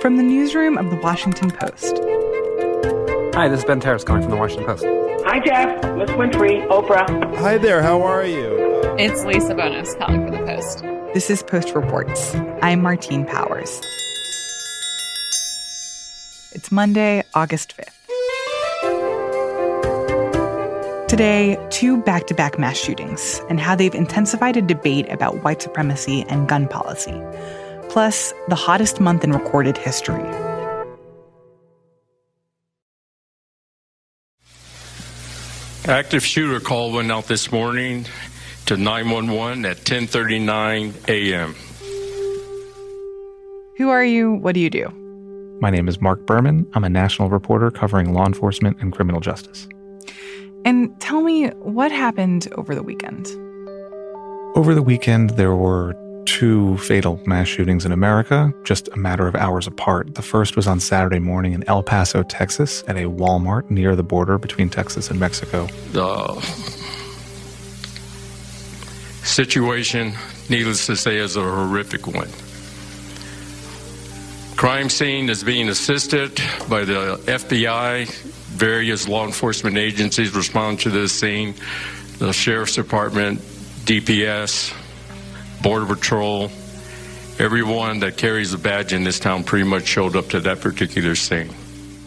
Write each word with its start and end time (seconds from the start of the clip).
From 0.00 0.16
the 0.16 0.22
newsroom 0.22 0.78
of 0.78 0.90
the 0.90 0.96
Washington 0.96 1.50
Post. 1.50 1.98
Hi, 3.34 3.48
this 3.48 3.58
is 3.58 3.64
Ben 3.64 3.80
Terris 3.80 4.04
calling 4.04 4.22
from 4.22 4.30
the 4.30 4.36
Washington 4.36 4.64
Post. 4.64 4.84
Hi, 5.26 5.40
Jeff. 5.40 5.68
Miss 5.96 6.10
Winfrey, 6.10 6.64
Oprah. 6.68 7.36
Hi 7.38 7.58
there, 7.58 7.82
how 7.82 8.00
are 8.02 8.24
you? 8.24 8.56
It's 8.96 9.24
Lisa 9.24 9.56
Bonos 9.56 9.96
calling 9.96 10.24
for 10.24 10.30
the 10.30 10.38
Post. 10.46 10.82
This 11.14 11.30
is 11.30 11.42
Post 11.42 11.74
Reports. 11.74 12.32
I'm 12.62 12.80
Martine 12.80 13.24
Powers. 13.26 13.80
It's 16.52 16.70
Monday, 16.70 17.24
August 17.34 17.76
5th. 17.76 17.94
Today, 21.08 21.58
two 21.70 22.00
back 22.02 22.28
to 22.28 22.34
back 22.34 22.56
mass 22.56 22.76
shootings 22.76 23.40
and 23.48 23.58
how 23.58 23.74
they've 23.74 23.94
intensified 23.96 24.56
a 24.56 24.62
debate 24.62 25.10
about 25.10 25.42
white 25.42 25.60
supremacy 25.60 26.24
and 26.28 26.48
gun 26.48 26.68
policy, 26.68 27.20
plus 27.88 28.32
the 28.48 28.54
hottest 28.54 29.00
month 29.00 29.24
in 29.24 29.32
recorded 29.32 29.76
history. 29.76 30.24
Active 35.86 36.24
shooter 36.24 36.60
call 36.60 36.92
went 36.92 37.10
out 37.10 37.28
this 37.28 37.50
morning 37.50 38.04
to 38.66 38.76
911 38.76 39.64
at 39.64 39.78
10:39 39.78 40.92
a.m. 41.08 41.54
Who 43.78 43.88
are 43.88 44.04
you? 44.04 44.32
What 44.34 44.54
do 44.54 44.60
you 44.60 44.68
do? 44.68 44.88
My 45.62 45.70
name 45.70 45.88
is 45.88 46.00
Mark 46.00 46.26
Berman. 46.26 46.66
I'm 46.74 46.84
a 46.84 46.90
national 46.90 47.30
reporter 47.30 47.70
covering 47.70 48.12
law 48.12 48.26
enforcement 48.26 48.76
and 48.80 48.92
criminal 48.92 49.20
justice. 49.20 49.66
And 50.64 51.00
tell 51.00 51.22
me 51.22 51.48
what 51.62 51.90
happened 51.90 52.48
over 52.52 52.74
the 52.74 52.82
weekend. 52.82 53.26
Over 54.54 54.74
the 54.74 54.82
weekend, 54.82 55.30
there 55.30 55.54
were 55.54 55.94
two 56.28 56.76
fatal 56.76 57.18
mass 57.24 57.48
shootings 57.48 57.86
in 57.86 57.90
America, 57.90 58.52
just 58.62 58.86
a 58.88 58.96
matter 58.98 59.26
of 59.26 59.34
hours 59.34 59.66
apart. 59.66 60.14
The 60.14 60.20
first 60.20 60.56
was 60.56 60.66
on 60.66 60.78
Saturday 60.78 61.20
morning 61.20 61.54
in 61.54 61.66
El 61.66 61.82
Paso, 61.82 62.22
Texas, 62.22 62.84
at 62.86 62.98
a 62.98 63.04
Walmart 63.04 63.70
near 63.70 63.96
the 63.96 64.02
border 64.02 64.36
between 64.36 64.68
Texas 64.68 65.10
and 65.10 65.18
Mexico. 65.18 65.66
The 65.92 66.34
situation, 69.24 70.12
needless 70.50 70.84
to 70.86 70.96
say, 70.96 71.16
is 71.16 71.36
a 71.36 71.42
horrific 71.42 72.06
one. 72.06 72.28
Crime 74.58 74.90
scene 74.90 75.30
is 75.30 75.42
being 75.42 75.70
assisted 75.70 76.34
by 76.68 76.84
the 76.84 77.18
FBI. 77.24 78.06
Various 78.50 79.08
law 79.08 79.24
enforcement 79.24 79.78
agencies 79.78 80.34
respond 80.34 80.80
to 80.80 80.90
this 80.90 81.10
scene. 81.12 81.54
The 82.18 82.32
Sheriff's 82.34 82.74
Department, 82.74 83.40
DPS, 83.86 84.74
Border 85.62 85.86
Patrol, 85.86 86.50
everyone 87.40 87.98
that 88.00 88.16
carries 88.16 88.54
a 88.54 88.58
badge 88.58 88.92
in 88.92 89.02
this 89.02 89.18
town 89.18 89.42
pretty 89.42 89.64
much 89.64 89.86
showed 89.86 90.14
up 90.14 90.28
to 90.28 90.40
that 90.40 90.60
particular 90.60 91.16
scene. 91.16 91.52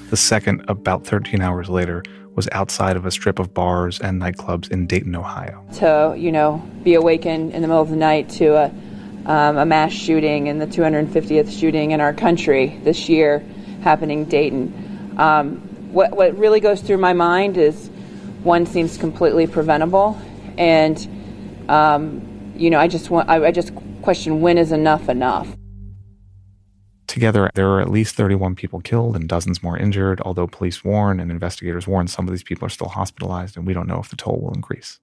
The 0.09 0.15
second, 0.15 0.63
about 0.69 1.05
13 1.05 1.41
hours 1.41 1.69
later, 1.69 2.01
was 2.33 2.47
outside 2.53 2.95
of 2.95 3.05
a 3.05 3.11
strip 3.11 3.39
of 3.39 3.53
bars 3.53 3.99
and 3.99 4.21
nightclubs 4.21 4.71
in 4.71 4.87
Dayton, 4.87 5.15
Ohio. 5.17 5.65
To, 5.75 6.15
you 6.17 6.31
know, 6.31 6.63
be 6.83 6.93
awakened 6.93 7.53
in 7.53 7.61
the 7.61 7.67
middle 7.67 7.81
of 7.81 7.89
the 7.89 7.97
night 7.97 8.29
to 8.29 8.55
a, 8.55 8.65
um, 9.25 9.57
a 9.57 9.65
mass 9.65 9.91
shooting 9.91 10.47
and 10.47 10.61
the 10.61 10.67
250th 10.67 11.51
shooting 11.51 11.91
in 11.91 11.99
our 11.99 12.13
country 12.13 12.79
this 12.83 13.09
year 13.09 13.43
happening 13.81 14.25
Dayton. 14.25 15.13
Um, 15.17 15.57
what, 15.91 16.15
what 16.15 16.37
really 16.37 16.61
goes 16.61 16.79
through 16.79 16.99
my 16.99 17.11
mind 17.11 17.57
is 17.57 17.89
one 18.43 18.65
seems 18.65 18.97
completely 18.97 19.45
preventable, 19.45 20.19
and 20.57 21.65
um, 21.67 22.30
you 22.55 22.69
know, 22.69 22.79
I 22.79 22.87
just 22.87 23.09
want, 23.09 23.29
I, 23.29 23.45
I 23.45 23.51
just 23.51 23.71
question 24.01 24.41
when 24.41 24.57
is 24.57 24.71
enough 24.71 25.09
enough. 25.09 25.47
Together, 27.07 27.49
there 27.55 27.67
are 27.69 27.81
at 27.81 27.89
least 27.89 28.15
31 28.15 28.55
people 28.55 28.79
killed 28.79 29.15
and 29.15 29.27
dozens 29.27 29.61
more 29.61 29.77
injured, 29.77 30.21
although 30.21 30.47
police 30.47 30.83
warn 30.83 31.19
and 31.19 31.29
investigators 31.29 31.85
warn 31.85 32.07
some 32.07 32.25
of 32.27 32.31
these 32.31 32.43
people 32.43 32.65
are 32.65 32.69
still 32.69 32.87
hospitalized, 32.87 33.57
and 33.57 33.67
we 33.67 33.73
don't 33.73 33.87
know 33.87 33.99
if 33.99 34.09
the 34.09 34.15
toll 34.15 34.39
will 34.39 34.53
increase. 34.53 34.99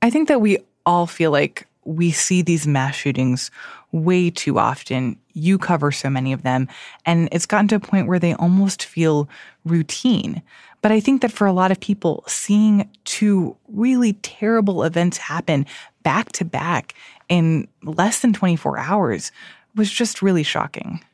I 0.00 0.10
think 0.10 0.28
that 0.28 0.40
we 0.40 0.58
all 0.86 1.06
feel 1.06 1.30
like 1.32 1.66
we 1.84 2.10
see 2.12 2.42
these 2.42 2.66
mass 2.66 2.94
shootings 2.94 3.50
way 3.92 4.30
too 4.30 4.58
often. 4.58 5.18
You 5.32 5.58
cover 5.58 5.92
so 5.92 6.08
many 6.08 6.32
of 6.32 6.42
them, 6.42 6.68
and 7.04 7.28
it's 7.32 7.46
gotten 7.46 7.68
to 7.68 7.76
a 7.76 7.80
point 7.80 8.06
where 8.06 8.18
they 8.18 8.34
almost 8.34 8.84
feel 8.84 9.28
routine. 9.64 10.42
But 10.82 10.92
I 10.92 11.00
think 11.00 11.22
that 11.22 11.32
for 11.32 11.46
a 11.46 11.52
lot 11.52 11.70
of 11.70 11.80
people, 11.80 12.24
seeing 12.26 12.90
two 13.04 13.56
really 13.68 14.12
terrible 14.14 14.82
events 14.84 15.16
happen 15.16 15.64
back 16.04 16.30
to 16.32 16.44
back 16.44 16.94
in 17.28 17.66
less 17.82 18.20
than 18.20 18.32
24 18.32 18.78
hours 18.78 19.32
was 19.74 19.90
just 19.90 20.22
really 20.22 20.44
shocking. 20.44 21.04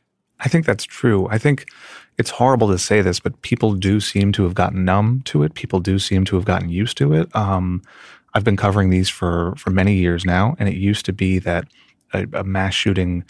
I 0.40 0.48
think 0.48 0.66
that's 0.66 0.84
true. 0.84 1.28
I 1.28 1.38
think 1.38 1.66
it's 2.18 2.30
horrible 2.30 2.68
to 2.68 2.78
say 2.78 3.00
this, 3.00 3.20
but 3.20 3.40
people 3.42 3.72
do 3.74 4.00
seem 4.00 4.32
to 4.32 4.44
have 4.44 4.54
gotten 4.54 4.84
numb 4.84 5.22
to 5.26 5.42
it. 5.42 5.54
People 5.54 5.80
do 5.80 5.98
seem 5.98 6.24
to 6.26 6.36
have 6.36 6.44
gotten 6.44 6.68
used 6.68 6.96
to 6.98 7.14
it. 7.14 7.34
Um, 7.34 7.82
I've 8.34 8.44
been 8.44 8.56
covering 8.56 8.90
these 8.90 9.08
for 9.08 9.54
for 9.56 9.70
many 9.70 9.94
years 9.94 10.24
now, 10.24 10.54
and 10.58 10.68
it 10.68 10.76
used 10.76 11.04
to 11.06 11.12
be 11.12 11.38
that 11.40 11.66
a, 12.12 12.26
a 12.32 12.44
mass 12.44 12.74
shooting 12.74 13.24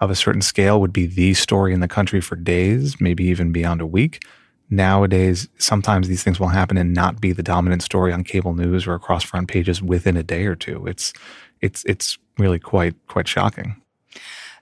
of 0.00 0.10
a 0.10 0.14
certain 0.14 0.42
scale 0.42 0.80
would 0.80 0.92
be 0.92 1.06
the 1.06 1.34
story 1.34 1.72
in 1.72 1.80
the 1.80 1.88
country 1.88 2.20
for 2.20 2.36
days, 2.36 3.00
maybe 3.00 3.24
even 3.24 3.52
beyond 3.52 3.80
a 3.80 3.86
week. 3.86 4.24
Nowadays, 4.68 5.48
sometimes 5.58 6.08
these 6.08 6.22
things 6.22 6.40
will 6.40 6.48
happen 6.48 6.76
and 6.76 6.92
not 6.92 7.20
be 7.20 7.32
the 7.32 7.42
dominant 7.42 7.82
story 7.82 8.12
on 8.12 8.24
cable 8.24 8.54
news 8.54 8.86
or 8.86 8.94
across 8.94 9.22
front 9.22 9.48
pages 9.48 9.80
within 9.80 10.16
a 10.16 10.22
day 10.22 10.46
or 10.46 10.56
two. 10.56 10.86
It's 10.86 11.12
it's 11.60 11.84
it's 11.84 12.18
really 12.38 12.58
quite 12.58 12.94
quite 13.06 13.28
shocking. 13.28 13.80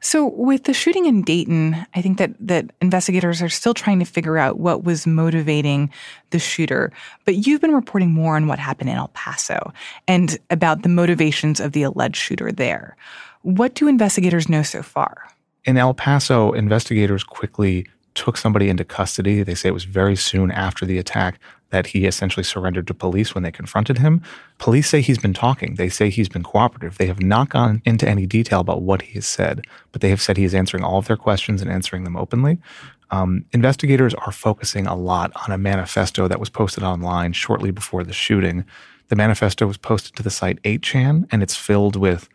So 0.05 0.27
with 0.27 0.65
the 0.65 0.75
shooting 0.75 1.07
in 1.07 1.23
Dayton, 1.23 1.87
I 1.95 2.03
think 2.03 2.19
that 2.19 2.33
that 2.39 2.67
investigators 2.83 3.41
are 3.41 3.49
still 3.49 3.73
trying 3.73 3.99
to 4.01 4.05
figure 4.05 4.37
out 4.37 4.59
what 4.59 4.85
was 4.85 5.07
motivating 5.07 5.91
the 6.29 6.39
shooter. 6.39 6.93
But 7.25 7.47
you've 7.47 7.63
been 7.63 7.73
reporting 7.73 8.11
more 8.11 8.37
on 8.37 8.47
what 8.47 8.59
happened 8.59 8.91
in 8.91 8.97
El 8.97 9.09
Paso 9.09 9.73
and 10.07 10.39
about 10.51 10.83
the 10.83 10.91
motivations 10.91 11.59
of 11.59 11.73
the 11.73 11.85
alleged 11.85 12.17
shooter 12.17 12.53
there. 12.53 12.99
What 13.41 13.75
do 13.75 13.89
investigators 13.89 14.51
know 14.51 14.63
so 14.63 14.83
far? 14.83 15.27
In 15.65 15.79
El 15.79 15.95
Paso, 15.95 16.53
investigators 16.53 17.25
quickly 17.25 17.87
took 18.15 18.37
somebody 18.37 18.69
into 18.69 18.85
custody. 18.85 19.43
They 19.43 19.55
say 19.55 19.69
it 19.69 19.75
was 19.75 19.85
very 19.85 20.17
soon 20.17 20.51
after 20.51 20.87
the 20.87 20.99
attack 20.99 21.39
that 21.71 21.89
he 21.89 22.07
essentially 22.07 22.45
surrendered 22.45 22.87
to 22.87 22.95
police 22.95 23.35
when 23.35 23.43
they 23.43 23.51
confronted 23.51 23.99
him. 23.99 24.23
Police 24.59 24.89
say 24.89 25.01
he's 25.01 25.19
been 25.19 25.35
talking. 25.35 25.75
They 25.75 25.89
say 25.89 26.09
he's 26.09 26.29
been 26.29 26.45
cooperative. 26.45 26.99
They 26.99 27.07
have 27.07 27.21
not 27.21 27.49
gone 27.49 27.83
into 27.85 28.09
any 28.09 28.27
detail 28.27 28.61
about 28.61 28.83
what 28.83 29.03
he 29.03 29.15
has 29.15 29.27
said, 29.27 29.67
but 29.91 30.01
they 30.01 30.11
have 30.11 30.23
said 30.23 30.37
he 30.37 30.45
is 30.45 30.55
answering 30.55 30.85
all 30.85 30.99
of 30.99 31.07
their 31.07 31.17
questions 31.17 31.61
and 31.61 31.71
answering 31.71 32.05
them 32.05 32.17
openly. 32.17 32.59
Um, 33.11 33.45
investigators 33.53 34.15
are 34.15 34.33
focusing 34.33 34.87
a 34.87 34.95
lot 34.95 35.33
on 35.35 35.53
a 35.53 35.59
manifesto 35.59 36.29
that 36.29 36.41
was 36.41 36.49
posted 36.49 36.85
online 36.85 37.33
shortly 37.33 37.71
before 37.71 38.05
the 38.05 38.13
shooting. 38.13 38.65
The 39.09 39.17
manifesto 39.17 39.67
was 39.67 39.77
posted 39.77 40.15
to 40.17 40.23
the 40.23 40.31
site 40.31 40.63
8chan, 40.63 41.27
and 41.31 41.43
it's 41.43 41.57
filled 41.57 41.97
with 41.97 42.29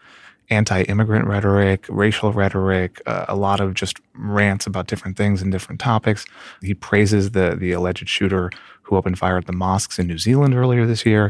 anti-immigrant 0.50 1.28
rhetoric, 1.28 1.86
racial 1.90 2.34
rhetoric, 2.34 3.02
uh, 3.06 3.26
a 3.28 3.36
lot 3.36 3.60
of 3.60 3.74
just 3.74 4.00
rants 4.14 4.66
about 4.66 4.88
different 4.88 5.18
things 5.18 5.42
and 5.42 5.52
different 5.52 5.80
topics. 5.80 6.26
He 6.62 6.74
praises 6.74 7.32
the 7.32 7.56
the 7.56 7.72
alleged 7.72 8.10
shooter 8.10 8.52
who 8.84 8.98
opened 8.98 9.20
fire 9.20 9.38
at 9.38 9.46
the 9.46 9.54
mosques 9.54 10.00
in 10.00 10.08
New 10.08 10.18
Zealand 10.18 10.56
earlier 10.56 10.86
this 10.86 11.06
year. 11.06 11.30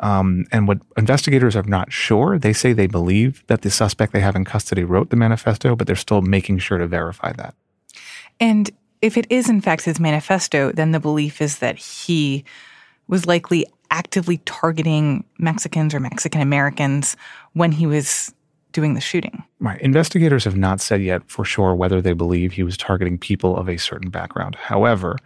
Um, 0.00 0.46
and 0.52 0.68
what 0.68 0.78
investigators 0.96 1.56
are 1.56 1.64
not 1.64 1.92
sure, 1.92 2.38
they 2.38 2.52
say 2.52 2.72
they 2.72 2.86
believe 2.86 3.42
that 3.48 3.62
the 3.62 3.70
suspect 3.70 4.12
they 4.12 4.20
have 4.20 4.36
in 4.36 4.44
custody 4.44 4.84
wrote 4.84 5.10
the 5.10 5.16
manifesto, 5.16 5.74
but 5.74 5.86
they're 5.86 5.96
still 5.96 6.22
making 6.22 6.58
sure 6.58 6.78
to 6.78 6.86
verify 6.86 7.32
that. 7.32 7.54
And 8.38 8.70
if 9.02 9.16
it 9.16 9.26
is 9.30 9.48
in 9.48 9.60
fact 9.60 9.84
his 9.84 9.98
manifesto, 9.98 10.72
then 10.72 10.92
the 10.92 11.00
belief 11.00 11.40
is 11.40 11.58
that 11.58 11.78
he 11.78 12.44
was 13.08 13.26
likely 13.26 13.66
actively 13.90 14.38
targeting 14.38 15.24
Mexicans 15.38 15.94
or 15.94 16.00
Mexican 16.00 16.40
Americans 16.40 17.16
when 17.54 17.72
he 17.72 17.86
was 17.86 18.32
doing 18.78 18.94
the 18.94 19.00
shooting. 19.00 19.42
Right. 19.58 19.80
Investigators 19.80 20.44
have 20.44 20.56
not 20.56 20.80
said 20.80 21.02
yet 21.02 21.22
for 21.26 21.44
sure 21.44 21.74
whether 21.74 22.00
they 22.00 22.12
believe 22.12 22.52
he 22.52 22.62
was 22.62 22.76
targeting 22.76 23.18
people 23.18 23.56
of 23.56 23.68
a 23.68 23.76
certain 23.76 24.08
background. 24.08 24.54
However, 24.54 25.16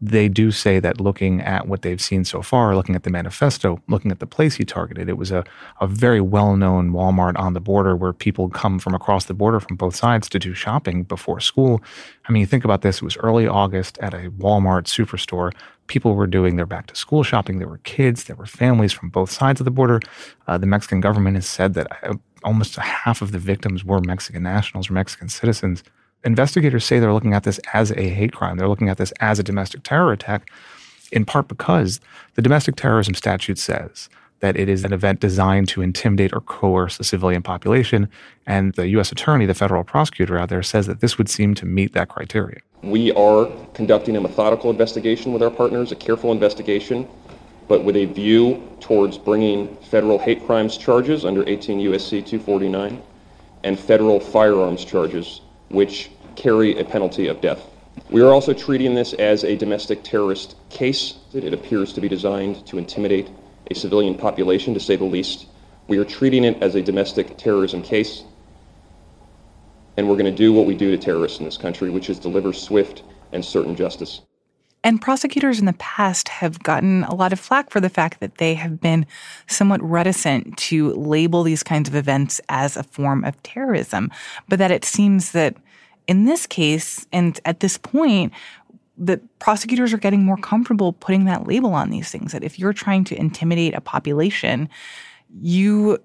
they 0.00 0.28
do 0.28 0.50
say 0.50 0.78
that 0.78 1.00
looking 1.00 1.40
at 1.40 1.66
what 1.66 1.82
they've 1.82 2.00
seen 2.00 2.24
so 2.24 2.42
far, 2.42 2.76
looking 2.76 2.94
at 2.94 3.02
the 3.02 3.10
manifesto, 3.10 3.82
looking 3.88 4.10
at 4.10 4.20
the 4.20 4.26
place 4.26 4.54
he 4.56 4.64
targeted, 4.64 5.08
it 5.08 5.16
was 5.16 5.32
a, 5.32 5.42
a 5.80 5.86
very 5.86 6.20
well 6.20 6.54
known 6.56 6.92
Walmart 6.92 7.38
on 7.38 7.54
the 7.54 7.60
border 7.60 7.96
where 7.96 8.12
people 8.12 8.48
come 8.48 8.78
from 8.78 8.94
across 8.94 9.24
the 9.24 9.34
border 9.34 9.58
from 9.58 9.76
both 9.76 9.96
sides 9.96 10.28
to 10.28 10.38
do 10.38 10.54
shopping 10.54 11.02
before 11.02 11.40
school. 11.40 11.82
I 12.28 12.32
mean, 12.32 12.40
you 12.40 12.46
think 12.46 12.64
about 12.64 12.82
this, 12.82 12.96
it 12.96 13.02
was 13.02 13.16
early 13.16 13.48
August 13.48 13.98
at 13.98 14.14
a 14.14 14.30
Walmart 14.30 14.84
superstore. 14.84 15.52
People 15.88 16.14
were 16.14 16.26
doing 16.26 16.56
their 16.56 16.66
back 16.66 16.86
to 16.88 16.94
school 16.94 17.22
shopping. 17.22 17.58
There 17.58 17.68
were 17.68 17.78
kids, 17.78 18.24
there 18.24 18.36
were 18.36 18.46
families 18.46 18.92
from 18.92 19.08
both 19.08 19.30
sides 19.30 19.60
of 19.60 19.64
the 19.64 19.70
border. 19.70 20.00
Uh, 20.46 20.58
the 20.58 20.66
Mexican 20.66 21.00
government 21.00 21.36
has 21.36 21.46
said 21.46 21.74
that 21.74 22.04
uh, 22.04 22.14
almost 22.44 22.76
half 22.76 23.22
of 23.22 23.32
the 23.32 23.38
victims 23.38 23.84
were 23.84 24.00
Mexican 24.00 24.42
nationals 24.42 24.90
or 24.90 24.94
Mexican 24.94 25.28
citizens 25.28 25.82
investigators 26.24 26.84
say 26.84 26.98
they're 26.98 27.12
looking 27.12 27.34
at 27.34 27.44
this 27.44 27.58
as 27.72 27.90
a 27.92 28.08
hate 28.08 28.32
crime. 28.32 28.56
They're 28.56 28.68
looking 28.68 28.88
at 28.88 28.98
this 28.98 29.12
as 29.20 29.38
a 29.38 29.42
domestic 29.42 29.82
terror 29.82 30.12
attack, 30.12 30.50
in 31.12 31.24
part 31.24 31.48
because 31.48 32.00
the 32.34 32.42
domestic 32.42 32.76
terrorism 32.76 33.14
statute 33.14 33.58
says 33.58 34.08
that 34.40 34.56
it 34.56 34.68
is 34.68 34.84
an 34.84 34.92
event 34.92 35.18
designed 35.18 35.68
to 35.68 35.82
intimidate 35.82 36.32
or 36.32 36.40
coerce 36.40 37.00
a 37.00 37.04
civilian 37.04 37.42
population. 37.42 38.08
And 38.46 38.72
the 38.74 38.88
U.S. 38.90 39.10
attorney, 39.10 39.46
the 39.46 39.54
federal 39.54 39.82
prosecutor 39.82 40.38
out 40.38 40.48
there, 40.48 40.62
says 40.62 40.86
that 40.86 41.00
this 41.00 41.18
would 41.18 41.28
seem 41.28 41.54
to 41.56 41.66
meet 41.66 41.92
that 41.94 42.08
criteria. 42.08 42.60
We 42.82 43.10
are 43.12 43.46
conducting 43.74 44.16
a 44.16 44.20
methodical 44.20 44.70
investigation 44.70 45.32
with 45.32 45.42
our 45.42 45.50
partners, 45.50 45.90
a 45.90 45.96
careful 45.96 46.30
investigation, 46.30 47.08
but 47.68 47.84
with 47.84 47.96
a 47.96 48.06
view 48.06 48.62
towards 48.80 49.18
bringing 49.18 49.76
federal 49.76 50.18
hate 50.18 50.44
crimes 50.46 50.76
charges 50.76 51.24
under 51.24 51.46
18 51.46 51.78
U.S.C. 51.80 52.22
249 52.22 53.02
and 53.64 53.78
federal 53.78 54.18
firearms 54.18 54.84
charges, 54.84 55.42
which 55.68 56.10
carry 56.34 56.78
a 56.78 56.84
penalty 56.84 57.28
of 57.28 57.40
death. 57.40 57.62
We 58.10 58.22
are 58.22 58.32
also 58.32 58.54
treating 58.54 58.94
this 58.94 59.12
as 59.14 59.44
a 59.44 59.56
domestic 59.56 60.02
terrorist 60.02 60.56
case. 60.70 61.16
It 61.34 61.52
appears 61.52 61.92
to 61.92 62.00
be 62.00 62.08
designed 62.08 62.64
to 62.66 62.78
intimidate 62.78 63.28
a 63.70 63.74
civilian 63.74 64.14
population, 64.14 64.72
to 64.74 64.80
say 64.80 64.96
the 64.96 65.04
least. 65.04 65.46
We 65.88 65.98
are 65.98 66.04
treating 66.04 66.44
it 66.44 66.62
as 66.62 66.74
a 66.74 66.82
domestic 66.82 67.36
terrorism 67.36 67.82
case, 67.82 68.24
and 69.96 70.08
we're 70.08 70.16
going 70.16 70.26
to 70.26 70.36
do 70.36 70.52
what 70.52 70.64
we 70.64 70.74
do 70.74 70.90
to 70.90 70.96
terrorists 70.96 71.38
in 71.38 71.44
this 71.44 71.58
country, 71.58 71.90
which 71.90 72.08
is 72.08 72.18
deliver 72.18 72.52
swift 72.52 73.02
and 73.32 73.44
certain 73.44 73.74
justice. 73.74 74.22
And 74.88 75.02
prosecutors 75.02 75.60
in 75.60 75.66
the 75.66 75.74
past 75.74 76.30
have 76.30 76.62
gotten 76.62 77.04
a 77.04 77.14
lot 77.14 77.34
of 77.34 77.38
flack 77.38 77.68
for 77.68 77.78
the 77.78 77.90
fact 77.90 78.20
that 78.20 78.38
they 78.38 78.54
have 78.54 78.80
been 78.80 79.04
somewhat 79.46 79.82
reticent 79.82 80.56
to 80.56 80.94
label 80.94 81.42
these 81.42 81.62
kinds 81.62 81.90
of 81.90 81.94
events 81.94 82.40
as 82.48 82.74
a 82.74 82.82
form 82.82 83.22
of 83.22 83.42
terrorism, 83.42 84.10
but 84.48 84.58
that 84.58 84.70
it 84.70 84.86
seems 84.86 85.32
that 85.32 85.58
in 86.06 86.24
this 86.24 86.46
case, 86.46 87.06
and 87.12 87.38
at 87.44 87.60
this 87.60 87.76
point, 87.76 88.32
that 88.96 89.20
prosecutors 89.40 89.92
are 89.92 89.98
getting 89.98 90.24
more 90.24 90.38
comfortable 90.38 90.94
putting 90.94 91.26
that 91.26 91.46
label 91.46 91.74
on 91.74 91.90
these 91.90 92.10
things 92.10 92.32
that 92.32 92.42
if 92.42 92.58
you're 92.58 92.72
trying 92.72 93.04
to 93.04 93.14
intimidate 93.14 93.74
a 93.74 93.82
population 93.82 94.70
you 95.38 95.98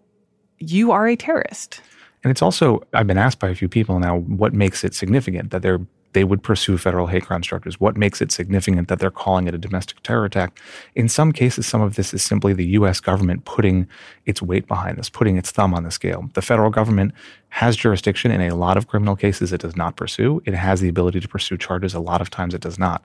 you 0.60 0.92
are 0.92 1.08
a 1.08 1.16
terrorist. 1.16 1.82
And 2.22 2.32
it's 2.32 2.42
also 2.42 2.84
i've 2.94 3.08
been 3.08 3.18
asked 3.18 3.40
by 3.40 3.48
a 3.48 3.56
few 3.56 3.70
people 3.70 3.98
now 4.00 4.18
what 4.18 4.54
makes 4.54 4.84
it 4.84 4.94
significant 4.94 5.52
that 5.52 5.62
they're 5.62 5.80
they 6.14 6.24
would 6.24 6.42
pursue 6.42 6.78
federal 6.78 7.08
hate 7.08 7.26
crime 7.26 7.42
charges. 7.42 7.80
What 7.80 7.98
makes 7.98 8.22
it 8.22 8.32
significant 8.32 8.88
that 8.88 9.00
they're 9.00 9.12
calling 9.12 9.48
it 9.48 9.54
a 9.54 9.58
domestic 9.58 10.02
terror 10.04 10.26
attack? 10.26 10.60
In 10.96 11.10
some 11.10 11.32
cases, 11.32 11.66
some 11.66 11.82
of 11.82 11.96
this 11.96 12.14
is 12.14 12.24
simply 12.24 12.54
the 12.54 12.66
U.S. 12.68 13.00
government 13.00 13.46
putting 13.46 13.88
its 14.26 14.42
weight 14.42 14.68
behind 14.68 14.98
this, 14.98 15.10
putting 15.10 15.38
its 15.38 15.52
thumb 15.52 15.74
on 15.74 15.84
the 15.84 15.92
scale. 15.92 16.30
The 16.34 16.42
federal 16.42 16.70
government 16.70 17.14
has 17.50 17.76
jurisdiction 17.76 18.32
in 18.32 18.42
a 18.42 18.56
lot 18.56 18.78
of 18.78 18.88
criminal 18.88 19.16
cases 19.16 19.54
it 19.54 19.62
does 19.62 19.76
not 19.76 19.96
pursue. 19.96 20.42
It 20.46 20.54
has 20.54 20.82
the 20.82 20.90
ability 20.90 21.20
to 21.20 21.28
pursue 21.28 21.58
charges. 21.58 21.94
A 21.94 22.00
lot 22.00 22.22
of 22.22 22.30
times 22.30 22.54
it 22.54 22.62
does 22.62 22.80
not. 22.80 23.04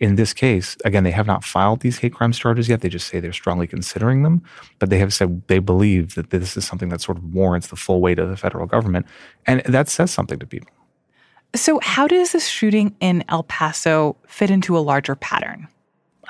In 0.00 0.14
this 0.14 0.32
case, 0.32 0.76
again, 0.84 1.02
they 1.02 1.10
have 1.10 1.26
not 1.26 1.42
filed 1.42 1.80
these 1.80 1.98
hate 1.98 2.14
crimes 2.14 2.38
charges 2.38 2.68
yet. 2.68 2.82
They 2.82 2.88
just 2.88 3.08
say 3.08 3.18
they're 3.18 3.32
strongly 3.32 3.66
considering 3.66 4.22
them, 4.22 4.42
but 4.78 4.90
they 4.90 4.98
have 4.98 5.12
said 5.12 5.42
they 5.48 5.58
believe 5.58 6.14
that 6.14 6.30
this 6.30 6.56
is 6.56 6.64
something 6.64 6.88
that 6.90 7.00
sort 7.00 7.18
of 7.18 7.34
warrants 7.34 7.66
the 7.66 7.76
full 7.76 8.00
weight 8.00 8.20
of 8.20 8.28
the 8.28 8.36
federal 8.36 8.66
government. 8.66 9.06
And 9.46 9.60
that 9.64 9.88
says 9.88 10.12
something 10.12 10.38
to 10.38 10.46
people. 10.46 10.70
So, 11.54 11.80
how 11.82 12.06
does 12.06 12.32
this 12.32 12.46
shooting 12.46 12.94
in 13.00 13.24
El 13.28 13.42
Paso 13.44 14.16
fit 14.26 14.50
into 14.50 14.76
a 14.76 14.80
larger 14.80 15.14
pattern? 15.14 15.68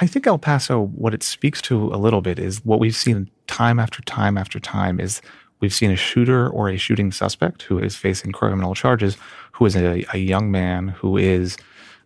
I 0.00 0.06
think 0.06 0.26
El 0.26 0.38
Paso, 0.38 0.80
what 0.80 1.12
it 1.12 1.22
speaks 1.22 1.60
to 1.62 1.92
a 1.92 1.96
little 1.96 2.20
bit 2.20 2.38
is 2.38 2.64
what 2.64 2.78
we've 2.78 2.94
seen 2.94 3.28
time 3.48 3.80
after 3.80 4.00
time 4.02 4.38
after 4.38 4.60
time 4.60 5.00
is 5.00 5.20
we've 5.60 5.74
seen 5.74 5.90
a 5.90 5.96
shooter 5.96 6.48
or 6.48 6.68
a 6.68 6.76
shooting 6.76 7.10
suspect 7.10 7.62
who 7.62 7.80
is 7.80 7.96
facing 7.96 8.30
criminal 8.30 8.76
charges, 8.76 9.16
who 9.52 9.66
is 9.66 9.74
a, 9.74 10.04
a 10.12 10.18
young 10.18 10.52
man 10.52 10.88
who 10.88 11.16
is, 11.16 11.56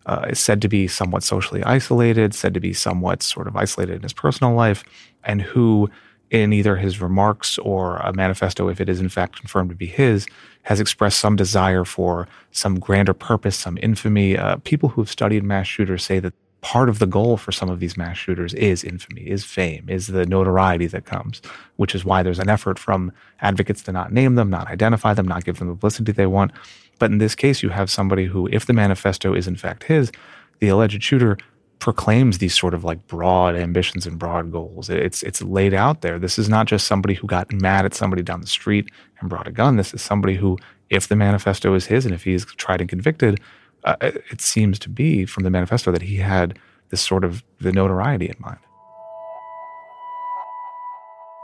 uh, 0.07 0.25
is 0.29 0.39
said 0.39 0.59
to 0.63 0.67
be 0.67 0.87
somewhat 0.87 1.21
socially 1.21 1.63
isolated, 1.63 2.33
said 2.33 2.55
to 2.55 2.59
be 2.59 2.73
somewhat 2.73 3.21
sort 3.21 3.47
of 3.47 3.55
isolated 3.55 3.97
in 3.97 4.01
his 4.01 4.13
personal 4.13 4.53
life, 4.53 4.83
and 5.23 5.43
who, 5.43 5.87
in 6.33 6.51
either 6.51 6.75
his 6.75 6.99
remarks 6.99 7.59
or 7.59 7.97
a 7.97 8.11
manifesto, 8.11 8.67
if 8.67 8.81
it 8.81 8.89
is 8.89 8.99
in 8.99 9.07
fact 9.07 9.39
confirmed 9.39 9.69
to 9.69 9.75
be 9.75 9.85
his, 9.85 10.25
has 10.63 10.79
expressed 10.79 11.19
some 11.19 11.35
desire 11.35 11.85
for 11.85 12.27
some 12.51 12.79
grander 12.79 13.13
purpose, 13.13 13.55
some 13.55 13.77
infamy. 13.83 14.35
Uh, 14.35 14.57
people 14.63 14.89
who 14.89 15.01
have 15.01 15.11
studied 15.11 15.43
mass 15.43 15.67
shooters 15.67 16.03
say 16.03 16.19
that 16.19 16.33
part 16.61 16.89
of 16.89 16.97
the 16.97 17.05
goal 17.05 17.37
for 17.37 17.51
some 17.51 17.69
of 17.69 17.79
these 17.79 17.95
mass 17.95 18.17
shooters 18.17 18.53
is 18.55 18.83
infamy, 18.83 19.21
is 19.29 19.43
fame, 19.45 19.85
is 19.87 20.07
the 20.07 20.25
notoriety 20.25 20.87
that 20.87 21.05
comes, 21.05 21.39
which 21.75 21.93
is 21.93 22.03
why 22.03 22.23
there's 22.23 22.39
an 22.39 22.49
effort 22.49 22.79
from 22.79 23.11
advocates 23.41 23.83
to 23.83 23.91
not 23.91 24.11
name 24.11 24.33
them, 24.33 24.49
not 24.49 24.67
identify 24.69 25.13
them, 25.13 25.27
not 25.27 25.45
give 25.45 25.59
them 25.59 25.67
the 25.67 25.75
publicity 25.75 26.11
they 26.11 26.25
want. 26.25 26.51
But 26.97 27.11
in 27.11 27.19
this 27.19 27.35
case, 27.35 27.61
you 27.61 27.69
have 27.69 27.91
somebody 27.91 28.25
who, 28.25 28.47
if 28.51 28.65
the 28.65 28.73
manifesto 28.73 29.35
is 29.35 29.47
in 29.47 29.55
fact 29.55 29.83
his, 29.83 30.11
the 30.59 30.69
alleged 30.69 31.03
shooter 31.03 31.37
proclaims 31.83 32.37
these 32.37 32.57
sort 32.57 32.73
of 32.73 32.85
like 32.85 33.05
broad 33.07 33.57
ambitions 33.57 34.07
and 34.07 34.17
broad 34.17 34.49
goals. 34.53 34.89
It's 34.89 35.21
it's 35.21 35.41
laid 35.41 35.73
out 35.73 35.99
there. 35.99 36.17
This 36.17 36.39
is 36.39 36.47
not 36.47 36.65
just 36.65 36.87
somebody 36.87 37.13
who 37.13 37.27
got 37.27 37.51
mad 37.51 37.83
at 37.83 37.93
somebody 37.93 38.23
down 38.23 38.39
the 38.39 38.47
street 38.47 38.89
and 39.19 39.29
brought 39.29 39.49
a 39.49 39.51
gun. 39.51 39.75
This 39.75 39.93
is 39.93 40.01
somebody 40.01 40.35
who, 40.35 40.57
if 40.89 41.09
the 41.09 41.17
manifesto 41.17 41.73
is 41.73 41.87
his 41.87 42.05
and 42.05 42.15
if 42.15 42.23
he's 42.23 42.45
tried 42.45 42.79
and 42.79 42.89
convicted, 42.89 43.41
uh, 43.83 43.97
it 44.01 44.39
seems 44.39 44.79
to 44.79 44.87
be 44.87 45.25
from 45.25 45.43
the 45.43 45.49
manifesto 45.49 45.91
that 45.91 46.03
he 46.03 46.15
had 46.15 46.57
this 46.89 47.01
sort 47.01 47.25
of 47.25 47.43
the 47.59 47.73
notoriety 47.73 48.27
in 48.27 48.35
mind. 48.39 48.59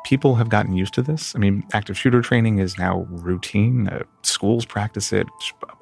People 0.06 0.36
have 0.36 0.48
gotten 0.48 0.74
used 0.74 0.94
to 0.94 1.02
this. 1.02 1.36
I 1.36 1.40
mean, 1.40 1.66
active 1.74 1.98
shooter 1.98 2.22
training 2.22 2.60
is 2.60 2.78
now 2.78 3.06
routine. 3.10 3.90
Uh, 3.90 4.04
schools 4.22 4.66
practice 4.66 5.12
it, 5.12 5.28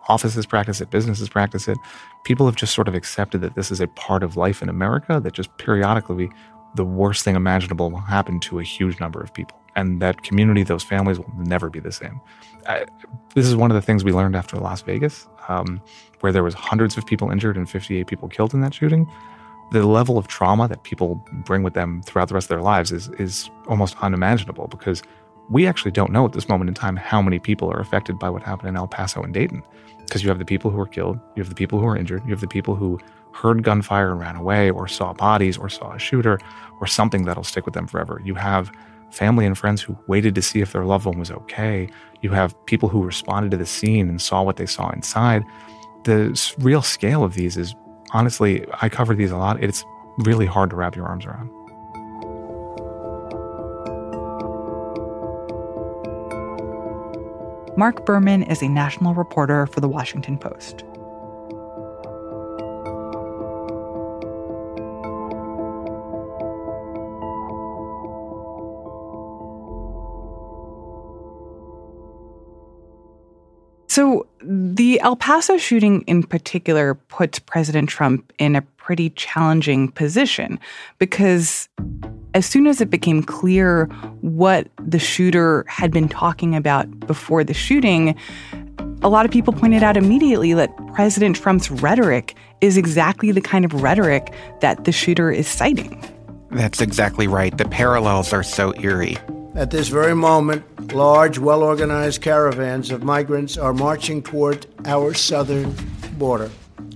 offices 0.08 0.46
practice 0.46 0.82
it, 0.82 0.90
businesses 0.90 1.30
practice 1.30 1.68
it. 1.68 1.78
People 2.24 2.46
have 2.46 2.56
just 2.56 2.74
sort 2.74 2.88
of 2.88 2.96
accepted 2.96 3.42
that 3.42 3.56
this 3.56 3.72
is 3.72 3.82
a 3.82 3.88
part 3.88 4.24
of 4.24 4.38
life 4.38 4.62
in 4.62 4.70
America, 4.70 5.20
that 5.20 5.34
just 5.34 5.56
periodically 5.58 6.30
the 6.76 6.86
worst 6.86 7.24
thing 7.24 7.36
imaginable 7.36 7.90
will 7.90 8.00
happen 8.00 8.40
to 8.40 8.60
a 8.60 8.64
huge 8.64 9.00
number 9.00 9.20
of 9.22 9.34
people. 9.34 9.58
And 9.76 10.02
that 10.02 10.24
community, 10.24 10.64
those 10.64 10.84
families 10.84 11.20
will 11.20 11.32
never 11.38 11.70
be 11.70 11.80
the 11.80 11.92
same. 11.92 12.20
I, 12.68 12.86
this 13.36 13.46
is 13.46 13.56
one 13.56 13.72
of 13.72 13.76
the 13.76 13.82
things 13.82 14.04
we 14.04 14.12
learned 14.12 14.36
after 14.36 14.58
Las 14.58 14.82
Vegas, 14.82 15.28
um, 15.48 15.82
where 16.22 16.32
there 16.32 16.44
was 16.44 16.54
hundreds 16.54 16.98
of 16.98 17.06
people 17.06 17.30
injured 17.30 17.58
and 17.58 17.70
58 17.70 18.08
people 18.08 18.28
killed 18.28 18.54
in 18.54 18.62
that 18.62 18.74
shooting. 18.74 19.10
The 19.72 19.86
level 19.86 20.18
of 20.18 20.28
trauma 20.28 20.68
that 20.68 20.84
people 20.84 21.24
bring 21.46 21.62
with 21.62 21.74
them 21.74 22.02
throughout 22.04 22.30
the 22.30 22.34
rest 22.34 22.46
of 22.46 22.50
their 22.50 22.62
lives 22.62 22.92
is, 22.92 23.10
is 23.20 23.50
almost 23.68 23.96
unimaginable 24.02 24.68
because 24.68 25.04
we 25.50 25.66
actually 25.66 25.92
don't 25.92 26.12
know 26.12 26.26
at 26.26 26.34
this 26.34 26.50
moment 26.50 26.70
in 26.70 26.74
time 26.74 26.96
how 26.96 27.22
many 27.22 27.40
people 27.40 27.72
are 27.72 27.80
affected 27.80 28.20
by 28.20 28.30
what 28.30 28.44
happened 28.44 28.70
in 28.70 28.76
El 28.76 28.88
Paso 28.88 29.22
and 29.22 29.34
Dayton. 29.34 29.64
Because 30.00 30.24
you 30.24 30.30
have 30.30 30.40
the 30.40 30.46
people 30.46 30.72
who 30.72 30.78
were 30.78 30.88
killed, 30.88 31.20
you 31.36 31.44
have 31.44 31.50
the 31.50 31.56
people 31.56 31.80
who 31.80 31.86
were 31.86 31.98
injured, 31.98 32.24
you 32.26 32.32
have 32.32 32.42
the 32.42 32.48
people 32.48 32.76
who 32.76 33.00
heard 33.34 33.64
gunfire 33.64 34.12
and 34.12 34.20
ran 34.20 34.36
away, 34.36 34.70
or 34.70 34.88
saw 34.88 35.14
bodies, 35.14 35.58
or 35.58 35.70
saw 35.70 35.94
a 35.94 36.00
shooter, 36.00 36.40
or 36.80 36.88
something 36.88 37.26
that'll 37.26 37.44
stick 37.44 37.66
with 37.66 37.74
them 37.74 37.88
forever. 37.88 38.22
You 38.24 38.36
have 38.36 38.72
family 39.12 39.46
and 39.46 39.58
friends 39.58 39.82
who 39.82 39.98
waited 40.08 40.34
to 40.36 40.42
see 40.42 40.62
if 40.62 40.72
their 40.72 40.86
loved 40.86 41.06
one 41.06 41.20
was 41.20 41.32
okay. 41.32 41.90
You 42.22 42.32
have 42.32 42.56
people 42.66 42.90
who 42.90 43.04
responded 43.04 43.52
to 43.52 43.58
the 43.58 43.66
scene 43.66 44.10
and 44.10 44.22
saw 44.22 44.42
what 44.44 44.58
they 44.58 44.66
saw 44.66 44.90
inside. 44.90 45.44
The 46.04 46.54
real 46.60 46.82
scale 46.82 47.24
of 47.24 47.34
these 47.36 47.58
is 47.58 47.76
honestly, 48.12 48.66
I 48.82 48.90
cover 48.90 49.14
these 49.14 49.32
a 49.32 49.38
lot. 49.38 49.62
It's 49.64 49.84
really 50.20 50.46
hard 50.46 50.70
to 50.72 50.76
wrap 50.76 50.96
your 50.96 51.06
arms 51.06 51.26
around. 51.26 51.50
Mark 57.78 58.08
Berman 58.08 58.42
is 58.42 58.64
a 58.64 58.68
national 58.68 59.14
reporter 59.14 59.68
for 59.68 59.82
The 59.82 59.88
Washington 59.88 60.40
Post. 60.40 60.84
So, 73.88 74.26
the 74.42 75.00
El 75.02 75.16
Paso 75.16 75.58
shooting 75.58 76.02
in 76.02 76.24
particular 76.24 76.96
puts 76.96 77.38
President 77.38 77.90
Trump 77.90 78.34
in 78.40 78.56
a 78.56 78.64
pretty 78.64 79.12
challenging 79.12 79.92
position 79.92 80.60
because 80.98 81.70
as 82.38 82.46
soon 82.46 82.68
as 82.68 82.80
it 82.80 82.92
became 82.92 83.24
clear 83.24 83.86
what 84.22 84.68
the 84.80 85.00
shooter 85.00 85.66
had 85.68 85.90
been 85.90 86.08
talking 86.08 86.56
about 86.56 86.88
before 87.08 87.44
the 87.44 87.54
shooting, 87.54 88.16
a 89.02 89.10
lot 89.10 89.26
of 89.26 89.32
people 89.32 89.52
pointed 89.52 89.82
out 89.82 89.98
immediately 89.98 90.54
that 90.54 90.70
President 90.94 91.36
Trump's 91.36 91.72
rhetoric 91.72 92.36
is 92.62 92.78
exactly 92.78 93.32
the 93.32 93.42
kind 93.42 93.66
of 93.66 93.82
rhetoric 93.82 94.32
that 94.62 94.86
the 94.86 94.92
shooter 94.92 95.32
is 95.32 95.48
citing. 95.48 96.00
That's 96.52 96.80
exactly 96.80 97.28
right. 97.28 97.58
The 97.58 97.66
parallels 97.66 98.32
are 98.34 98.44
so 98.44 98.72
eerie. 98.76 99.18
At 99.56 99.72
this 99.72 99.88
very 99.88 100.16
moment, 100.16 100.94
large, 100.94 101.40
well 101.40 101.64
organized 101.64 102.22
caravans 102.22 102.92
of 102.92 103.04
migrants 103.04 103.58
are 103.58 103.74
marching 103.74 104.22
toward 104.22 104.68
our 104.86 105.16
southern 105.16 105.76
border. 106.20 106.52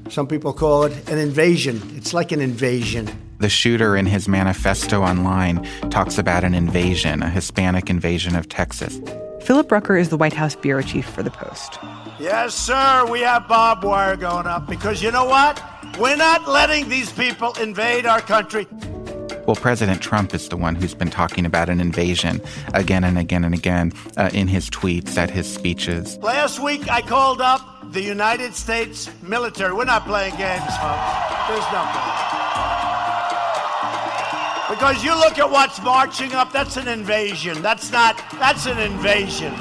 Some 0.09 0.27
people 0.27 0.53
call 0.53 0.83
it 0.83 1.09
an 1.09 1.17
invasion. 1.17 1.81
It's 1.95 2.13
like 2.13 2.31
an 2.31 2.41
invasion. 2.41 3.09
The 3.41 3.49
shooter 3.49 3.97
in 3.97 4.05
his 4.05 4.27
manifesto 4.27 5.01
online 5.01 5.67
talks 5.89 6.19
about 6.19 6.43
an 6.43 6.53
invasion, 6.53 7.23
a 7.23 7.29
Hispanic 7.31 7.89
invasion 7.89 8.35
of 8.35 8.47
Texas. 8.47 9.01
Philip 9.41 9.71
Rucker 9.71 9.97
is 9.97 10.09
the 10.09 10.15
White 10.17 10.33
House 10.33 10.55
bureau 10.55 10.83
chief 10.83 11.09
for 11.09 11.23
The 11.23 11.31
Post. 11.31 11.79
Yes, 12.19 12.53
sir, 12.53 13.07
we 13.09 13.21
have 13.21 13.47
barbed 13.47 13.83
wire 13.83 14.15
going 14.15 14.45
up 14.45 14.67
because 14.67 15.01
you 15.01 15.11
know 15.11 15.25
what? 15.25 15.59
We're 15.97 16.17
not 16.17 16.47
letting 16.47 16.87
these 16.87 17.11
people 17.11 17.53
invade 17.59 18.05
our 18.05 18.21
country. 18.21 18.67
Well, 19.47 19.55
President 19.55 20.03
Trump 20.03 20.35
is 20.35 20.49
the 20.49 20.57
one 20.57 20.75
who's 20.75 20.93
been 20.93 21.09
talking 21.09 21.43
about 21.43 21.67
an 21.67 21.81
invasion 21.81 22.41
again 22.75 23.03
and 23.03 23.17
again 23.17 23.43
and 23.43 23.55
again 23.55 23.91
uh, 24.17 24.29
in 24.31 24.49
his 24.49 24.69
tweets, 24.69 25.17
at 25.17 25.31
his 25.31 25.51
speeches. 25.51 26.15
Last 26.19 26.59
week, 26.59 26.87
I 26.91 27.01
called 27.01 27.41
up 27.41 27.91
the 27.91 28.03
United 28.03 28.53
States 28.53 29.09
military. 29.23 29.73
We're 29.73 29.85
not 29.85 30.05
playing 30.05 30.35
games, 30.35 30.77
folks. 30.77 31.47
There's 31.49 31.71
no 31.73 32.30
because 34.81 35.03
you 35.03 35.13
look 35.13 35.37
at 35.37 35.47
what's 35.47 35.79
marching 35.83 36.33
up, 36.33 36.51
that's 36.51 36.75
an 36.75 36.87
invasion. 36.87 37.61
That's 37.61 37.91
not, 37.91 38.19
that's 38.39 38.65
an 38.65 38.79
invasion. 38.79 39.53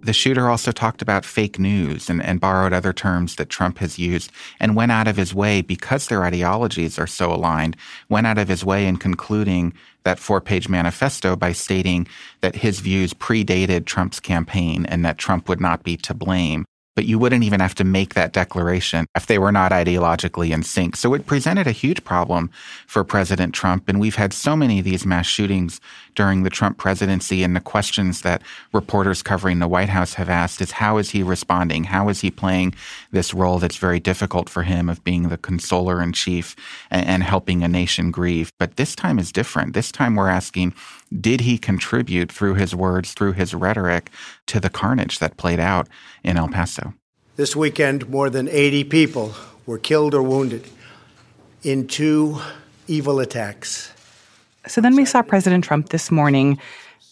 The 0.00 0.12
shooter 0.12 0.50
also 0.50 0.72
talked 0.72 1.00
about 1.00 1.24
fake 1.24 1.60
news 1.60 2.10
and, 2.10 2.20
and 2.20 2.40
borrowed 2.40 2.72
other 2.72 2.92
terms 2.92 3.36
that 3.36 3.50
Trump 3.50 3.78
has 3.78 4.00
used 4.00 4.32
and 4.58 4.74
went 4.74 4.90
out 4.90 5.06
of 5.06 5.16
his 5.16 5.32
way 5.32 5.62
because 5.62 6.08
their 6.08 6.24
ideologies 6.24 6.98
are 6.98 7.06
so 7.06 7.32
aligned, 7.32 7.76
went 8.08 8.26
out 8.26 8.38
of 8.38 8.48
his 8.48 8.64
way 8.64 8.88
in 8.88 8.96
concluding 8.96 9.72
that 10.02 10.18
four 10.18 10.40
page 10.40 10.68
manifesto 10.68 11.36
by 11.36 11.52
stating 11.52 12.04
that 12.40 12.56
his 12.56 12.80
views 12.80 13.14
predated 13.14 13.84
Trump's 13.86 14.18
campaign 14.18 14.86
and 14.86 15.04
that 15.04 15.18
Trump 15.18 15.48
would 15.48 15.60
not 15.60 15.84
be 15.84 15.96
to 15.98 16.14
blame 16.14 16.64
but 16.94 17.06
you 17.06 17.18
wouldn't 17.18 17.44
even 17.44 17.60
have 17.60 17.74
to 17.74 17.84
make 17.84 18.14
that 18.14 18.32
declaration 18.32 19.06
if 19.16 19.26
they 19.26 19.38
were 19.38 19.52
not 19.52 19.72
ideologically 19.72 20.52
in 20.52 20.62
sync. 20.62 20.96
So 20.96 21.14
it 21.14 21.26
presented 21.26 21.66
a 21.66 21.72
huge 21.72 22.04
problem 22.04 22.50
for 22.86 23.02
President 23.02 23.54
Trump. 23.54 23.88
And 23.88 24.00
we've 24.00 24.14
had 24.14 24.32
so 24.32 24.54
many 24.54 24.78
of 24.78 24.84
these 24.84 25.04
mass 25.04 25.26
shootings 25.26 25.80
during 26.14 26.42
the 26.42 26.50
Trump 26.50 26.78
presidency. 26.78 27.42
And 27.42 27.56
the 27.56 27.60
questions 27.60 28.22
that 28.22 28.42
reporters 28.72 29.22
covering 29.22 29.58
the 29.58 29.68
White 29.68 29.88
House 29.88 30.14
have 30.14 30.28
asked 30.28 30.60
is 30.60 30.72
how 30.72 30.98
is 30.98 31.10
he 31.10 31.22
responding? 31.22 31.84
How 31.84 32.08
is 32.08 32.20
he 32.20 32.30
playing 32.30 32.74
this 33.10 33.34
role 33.34 33.58
that's 33.58 33.76
very 33.76 34.00
difficult 34.00 34.48
for 34.48 34.62
him 34.62 34.88
of 34.88 35.02
being 35.02 35.28
the 35.28 35.38
consoler 35.38 36.00
in 36.00 36.12
chief 36.12 36.54
and, 36.90 37.06
and 37.06 37.22
helping 37.22 37.62
a 37.62 37.68
nation 37.68 38.10
grieve? 38.10 38.52
But 38.58 38.76
this 38.76 38.94
time 38.94 39.18
is 39.18 39.32
different. 39.32 39.74
This 39.74 39.90
time 39.90 40.14
we're 40.14 40.28
asking, 40.28 40.74
did 41.20 41.42
he 41.42 41.58
contribute 41.58 42.30
through 42.30 42.54
his 42.54 42.74
words, 42.74 43.12
through 43.12 43.32
his 43.32 43.54
rhetoric, 43.54 44.10
to 44.46 44.60
the 44.60 44.70
carnage 44.70 45.18
that 45.18 45.36
played 45.36 45.60
out 45.60 45.88
in 46.22 46.36
El 46.36 46.48
Paso? 46.48 46.94
This 47.36 47.56
weekend, 47.56 48.08
more 48.08 48.30
than 48.30 48.48
80 48.48 48.84
people 48.84 49.34
were 49.66 49.78
killed 49.78 50.14
or 50.14 50.22
wounded 50.22 50.68
in 51.62 51.86
two 51.86 52.38
evil 52.86 53.18
attacks. 53.20 53.92
So 54.66 54.80
then 54.80 54.96
we 54.96 55.04
saw 55.04 55.22
President 55.22 55.64
Trump 55.64 55.88
this 55.88 56.10
morning 56.10 56.58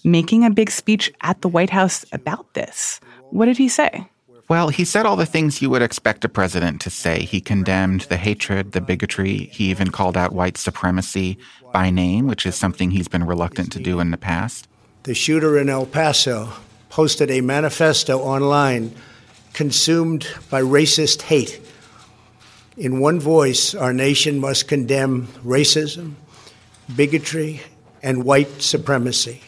making 0.04 0.44
a 0.44 0.50
big 0.50 0.70
speech 0.70 1.12
at 1.22 1.40
the 1.40 1.49
White 1.49 1.70
House 1.70 2.04
about 2.12 2.54
this. 2.54 3.00
What 3.30 3.46
did 3.46 3.58
he 3.58 3.68
say? 3.68 4.08
Well, 4.52 4.68
he 4.68 4.85
said 4.85 5.06
all 5.06 5.16
the 5.16 5.25
things 5.25 5.62
you 5.62 5.71
would 5.71 5.80
expect 5.80 6.26
a 6.26 6.28
president 6.28 6.82
to 6.82 6.90
say. 6.90 7.21
He 7.21 7.40
condemned 7.40 8.02
the 8.02 8.18
hatred, 8.18 8.73
the 8.73 8.82
bigotry. 8.82 9.49
He 9.50 9.71
even 9.71 9.90
called 9.90 10.14
out 10.14 10.35
white 10.35 10.59
supremacy 10.59 11.38
by 11.73 11.88
name, 11.88 12.26
which 12.26 12.44
is 12.44 12.54
something 12.54 12.90
he's 12.90 13.09
been 13.09 13.25
reluctant 13.25 13.73
to 13.73 13.78
do 13.78 13.99
in 13.99 14.11
the 14.11 14.18
past. 14.18 14.68
The 15.04 15.14
shooter 15.14 15.59
in 15.59 15.71
El 15.71 15.87
Paso 15.87 16.52
posted 16.90 17.30
a 17.30 17.40
manifesto 17.40 18.18
online 18.18 18.94
consumed 19.54 20.28
by 20.50 20.61
racist 20.61 21.23
hate. 21.23 21.59
In 22.76 23.00
one 23.00 23.21
voice, 23.21 23.75
our 23.75 23.94
nation 23.94 24.38
must 24.38 24.68
condemn 24.68 25.28
racism, 25.42 26.12
bigotry, 26.94 27.62
and 28.02 28.23
white 28.23 28.61
supremacy 28.61 29.40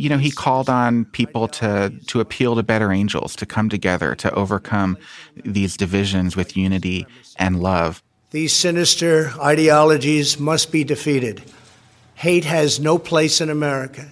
you 0.00 0.08
know, 0.08 0.16
he 0.16 0.30
called 0.30 0.70
on 0.70 1.04
people 1.04 1.46
to 1.46 1.92
to 2.06 2.20
appeal 2.20 2.56
to 2.56 2.62
better 2.62 2.90
angels, 2.90 3.36
to 3.36 3.44
come 3.44 3.68
together, 3.68 4.14
to 4.14 4.32
overcome 4.34 4.96
these 5.44 5.76
divisions 5.76 6.34
with 6.36 6.56
unity 6.56 7.06
and 7.36 7.60
love. 7.60 8.02
These 8.30 8.54
sinister 8.54 9.30
ideologies 9.38 10.40
must 10.40 10.72
be 10.72 10.84
defeated. 10.84 11.42
Hate 12.14 12.46
has 12.46 12.80
no 12.80 12.96
place 12.98 13.42
in 13.42 13.50
America. 13.50 14.10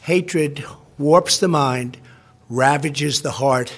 Hatred 0.00 0.64
warps 0.96 1.38
the 1.38 1.48
mind, 1.48 1.98
ravages 2.48 3.20
the 3.20 3.32
heart, 3.32 3.74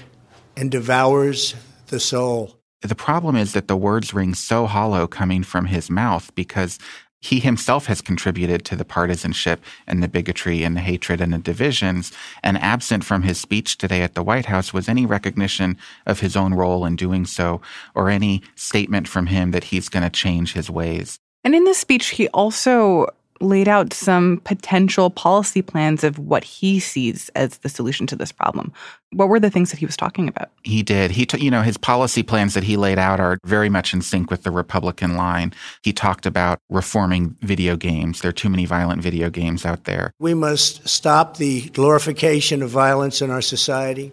and 0.56 0.70
devours 0.70 1.56
the 1.88 1.98
soul. 1.98 2.54
The 2.82 2.94
problem 2.94 3.34
is 3.34 3.54
that 3.54 3.66
the 3.66 3.76
words 3.76 4.14
ring 4.14 4.34
so 4.34 4.66
hollow 4.66 5.08
coming 5.08 5.42
from 5.42 5.64
his 5.64 5.90
mouth 5.90 6.32
because 6.36 6.78
he 7.20 7.40
himself 7.40 7.86
has 7.86 8.00
contributed 8.00 8.64
to 8.64 8.76
the 8.76 8.84
partisanship 8.84 9.60
and 9.86 10.02
the 10.02 10.08
bigotry 10.08 10.62
and 10.62 10.76
the 10.76 10.80
hatred 10.80 11.20
and 11.20 11.32
the 11.32 11.38
divisions. 11.38 12.12
And 12.42 12.58
absent 12.58 13.04
from 13.04 13.22
his 13.22 13.38
speech 13.38 13.78
today 13.78 14.02
at 14.02 14.14
the 14.14 14.22
White 14.22 14.46
House 14.46 14.72
was 14.72 14.88
any 14.88 15.04
recognition 15.04 15.76
of 16.06 16.20
his 16.20 16.36
own 16.36 16.54
role 16.54 16.84
in 16.84 16.96
doing 16.96 17.26
so 17.26 17.60
or 17.94 18.08
any 18.08 18.42
statement 18.54 19.08
from 19.08 19.26
him 19.26 19.50
that 19.50 19.64
he's 19.64 19.88
going 19.88 20.04
to 20.04 20.10
change 20.10 20.52
his 20.52 20.70
ways. 20.70 21.18
And 21.44 21.54
in 21.54 21.64
this 21.64 21.78
speech, 21.78 22.08
he 22.10 22.28
also 22.28 23.08
laid 23.40 23.68
out 23.68 23.92
some 23.92 24.40
potential 24.44 25.10
policy 25.10 25.62
plans 25.62 26.04
of 26.04 26.18
what 26.18 26.44
he 26.44 26.80
sees 26.80 27.28
as 27.30 27.58
the 27.58 27.68
solution 27.68 28.06
to 28.06 28.16
this 28.16 28.32
problem. 28.32 28.72
What 29.12 29.28
were 29.28 29.40
the 29.40 29.50
things 29.50 29.70
that 29.70 29.78
he 29.78 29.86
was 29.86 29.96
talking 29.96 30.28
about? 30.28 30.50
He 30.64 30.82
did. 30.82 31.10
He, 31.10 31.24
t- 31.24 31.42
you 31.42 31.50
know, 31.50 31.62
his 31.62 31.76
policy 31.76 32.22
plans 32.22 32.54
that 32.54 32.64
he 32.64 32.76
laid 32.76 32.98
out 32.98 33.20
are 33.20 33.38
very 33.44 33.68
much 33.68 33.94
in 33.94 34.02
sync 34.02 34.30
with 34.30 34.42
the 34.42 34.50
Republican 34.50 35.16
line. 35.16 35.54
He 35.82 35.92
talked 35.92 36.26
about 36.26 36.58
reforming 36.68 37.36
video 37.40 37.76
games. 37.76 38.20
There 38.20 38.28
are 38.28 38.32
too 38.32 38.50
many 38.50 38.66
violent 38.66 39.02
video 39.02 39.30
games 39.30 39.64
out 39.64 39.84
there. 39.84 40.12
We 40.18 40.34
must 40.34 40.86
stop 40.88 41.36
the 41.36 41.68
glorification 41.70 42.62
of 42.62 42.70
violence 42.70 43.22
in 43.22 43.30
our 43.30 43.42
society. 43.42 44.12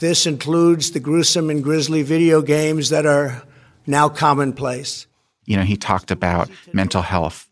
This 0.00 0.26
includes 0.26 0.92
the 0.92 1.00
gruesome 1.00 1.50
and 1.50 1.62
grisly 1.64 2.02
video 2.02 2.42
games 2.42 2.90
that 2.90 3.06
are 3.06 3.42
now 3.86 4.08
commonplace. 4.08 5.06
You 5.44 5.56
know, 5.56 5.62
he 5.62 5.76
talked 5.76 6.10
about 6.10 6.50
mental 6.72 7.02
health 7.02 7.47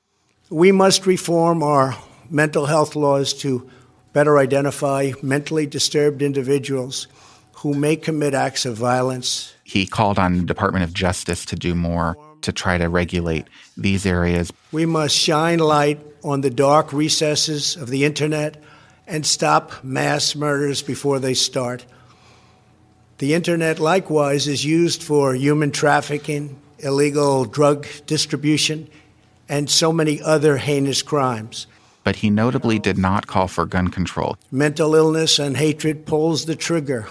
we 0.50 0.72
must 0.72 1.06
reform 1.06 1.62
our 1.62 1.96
mental 2.30 2.66
health 2.66 2.96
laws 2.96 3.32
to 3.32 3.68
better 4.12 4.38
identify 4.38 5.12
mentally 5.22 5.66
disturbed 5.66 6.22
individuals 6.22 7.08
who 7.56 7.74
may 7.74 7.96
commit 7.96 8.34
acts 8.34 8.64
of 8.64 8.76
violence. 8.76 9.54
He 9.64 9.86
called 9.86 10.18
on 10.18 10.36
the 10.36 10.44
Department 10.44 10.84
of 10.84 10.94
Justice 10.94 11.44
to 11.46 11.56
do 11.56 11.74
more 11.74 12.16
to 12.42 12.52
try 12.52 12.78
to 12.78 12.88
regulate 12.88 13.46
these 13.76 14.06
areas. 14.06 14.52
We 14.72 14.86
must 14.86 15.16
shine 15.16 15.58
light 15.58 16.00
on 16.22 16.42
the 16.42 16.50
dark 16.50 16.92
recesses 16.92 17.76
of 17.76 17.88
the 17.88 18.04
internet 18.04 18.62
and 19.06 19.24
stop 19.26 19.82
mass 19.82 20.34
murders 20.34 20.82
before 20.82 21.18
they 21.18 21.34
start. 21.34 21.84
The 23.18 23.34
internet, 23.34 23.78
likewise, 23.78 24.46
is 24.46 24.64
used 24.64 25.02
for 25.02 25.34
human 25.34 25.70
trafficking, 25.70 26.60
illegal 26.78 27.46
drug 27.46 27.86
distribution, 28.06 28.88
and 29.48 29.70
so 29.70 29.92
many 29.92 30.20
other 30.20 30.56
heinous 30.56 31.02
crimes. 31.02 31.66
But 32.04 32.16
he 32.16 32.30
notably 32.30 32.78
did 32.78 32.98
not 32.98 33.26
call 33.26 33.48
for 33.48 33.66
gun 33.66 33.88
control. 33.88 34.36
Mental 34.50 34.94
illness 34.94 35.38
and 35.38 35.56
hatred 35.56 36.06
pulls 36.06 36.44
the 36.44 36.56
trigger, 36.56 37.08